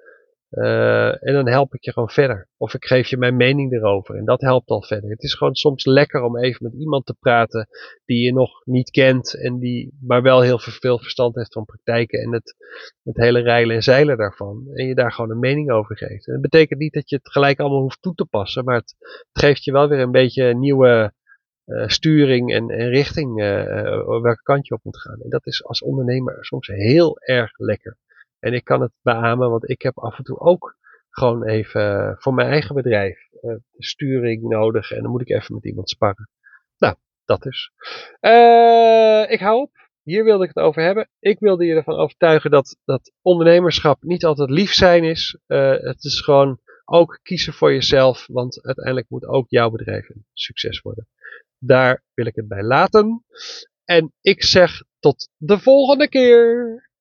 Uh, 0.50 1.26
en 1.26 1.32
dan 1.32 1.48
help 1.48 1.74
ik 1.74 1.84
je 1.84 1.92
gewoon 1.92 2.10
verder. 2.10 2.48
Of 2.56 2.74
ik 2.74 2.84
geef 2.84 3.08
je 3.08 3.16
mijn 3.16 3.36
mening 3.36 3.72
erover. 3.72 4.16
En 4.16 4.24
dat 4.24 4.40
helpt 4.40 4.68
al 4.68 4.82
verder. 4.82 5.10
Het 5.10 5.22
is 5.22 5.34
gewoon 5.34 5.54
soms 5.54 5.84
lekker 5.84 6.22
om 6.22 6.38
even 6.38 6.64
met 6.64 6.74
iemand 6.80 7.06
te 7.06 7.14
praten 7.20 7.68
die 8.04 8.24
je 8.24 8.32
nog 8.32 8.50
niet 8.64 8.90
kent. 8.90 9.34
En 9.34 9.58
die 9.58 9.98
maar 10.00 10.22
wel 10.22 10.40
heel 10.40 10.58
veel 10.58 10.98
verstand 10.98 11.34
heeft 11.34 11.52
van 11.52 11.64
praktijken. 11.64 12.20
En 12.20 12.32
het, 12.32 12.54
het 13.02 13.16
hele 13.16 13.40
rijlen 13.40 13.76
en 13.76 13.82
zeilen 13.82 14.16
daarvan. 14.16 14.68
En 14.72 14.86
je 14.86 14.94
daar 14.94 15.12
gewoon 15.12 15.30
een 15.30 15.38
mening 15.38 15.70
over 15.70 15.96
geeft. 15.96 16.26
En 16.26 16.32
dat 16.32 16.42
betekent 16.42 16.80
niet 16.80 16.92
dat 16.92 17.08
je 17.08 17.16
het 17.16 17.30
gelijk 17.30 17.60
allemaal 17.60 17.80
hoeft 17.80 18.02
toe 18.02 18.14
te 18.14 18.24
passen. 18.24 18.64
Maar 18.64 18.76
het, 18.76 18.94
geeft 19.32 19.64
je 19.64 19.72
wel 19.72 19.88
weer 19.88 20.00
een 20.00 20.10
beetje 20.10 20.54
nieuwe 20.54 21.12
uh, 21.66 21.86
sturing 21.86 22.52
en, 22.52 22.68
en 22.68 22.88
richting. 22.88 23.40
Uh, 23.42 24.06
welke 24.06 24.42
kant 24.42 24.66
je 24.66 24.74
op 24.74 24.84
moet 24.84 25.00
gaan. 25.00 25.20
En 25.20 25.30
dat 25.30 25.46
is 25.46 25.64
als 25.64 25.82
ondernemer 25.82 26.36
soms 26.40 26.66
heel 26.66 27.18
erg 27.18 27.50
lekker. 27.58 27.98
En 28.44 28.52
ik 28.52 28.64
kan 28.64 28.80
het 28.80 28.92
beamen, 29.02 29.50
want 29.50 29.68
ik 29.70 29.82
heb 29.82 29.98
af 29.98 30.18
en 30.18 30.24
toe 30.24 30.38
ook 30.38 30.76
gewoon 31.10 31.44
even 31.44 32.16
voor 32.18 32.34
mijn 32.34 32.48
eigen 32.48 32.74
bedrijf 32.74 33.28
uh, 33.42 33.54
sturing 33.78 34.42
nodig. 34.42 34.90
En 34.90 35.02
dan 35.02 35.10
moet 35.10 35.20
ik 35.20 35.30
even 35.30 35.54
met 35.54 35.64
iemand 35.64 35.90
sparren. 35.90 36.28
Nou, 36.78 36.94
dat 37.24 37.42
dus. 37.42 37.70
Uh, 38.20 39.30
ik 39.30 39.40
hou 39.40 39.60
op. 39.60 39.70
Hier 40.02 40.24
wilde 40.24 40.44
ik 40.44 40.50
het 40.54 40.64
over 40.64 40.82
hebben. 40.82 41.08
Ik 41.18 41.38
wilde 41.38 41.64
je 41.64 41.74
ervan 41.74 41.94
overtuigen 41.94 42.50
dat, 42.50 42.76
dat 42.84 43.12
ondernemerschap 43.22 44.02
niet 44.02 44.24
altijd 44.24 44.50
lief 44.50 44.72
zijn 44.72 45.04
is. 45.04 45.38
Uh, 45.46 45.70
het 45.70 46.04
is 46.04 46.20
gewoon 46.20 46.60
ook 46.84 47.18
kiezen 47.22 47.52
voor 47.52 47.72
jezelf, 47.72 48.26
want 48.26 48.62
uiteindelijk 48.62 49.08
moet 49.08 49.26
ook 49.26 49.46
jouw 49.48 49.70
bedrijf 49.70 50.08
een 50.08 50.26
succes 50.32 50.80
worden. 50.80 51.08
Daar 51.58 52.02
wil 52.14 52.26
ik 52.26 52.34
het 52.34 52.48
bij 52.48 52.62
laten. 52.62 53.24
En 53.84 54.12
ik 54.20 54.42
zeg 54.42 54.82
tot 54.98 55.28
de 55.36 55.58
volgende 55.58 56.08
keer. 56.08 56.92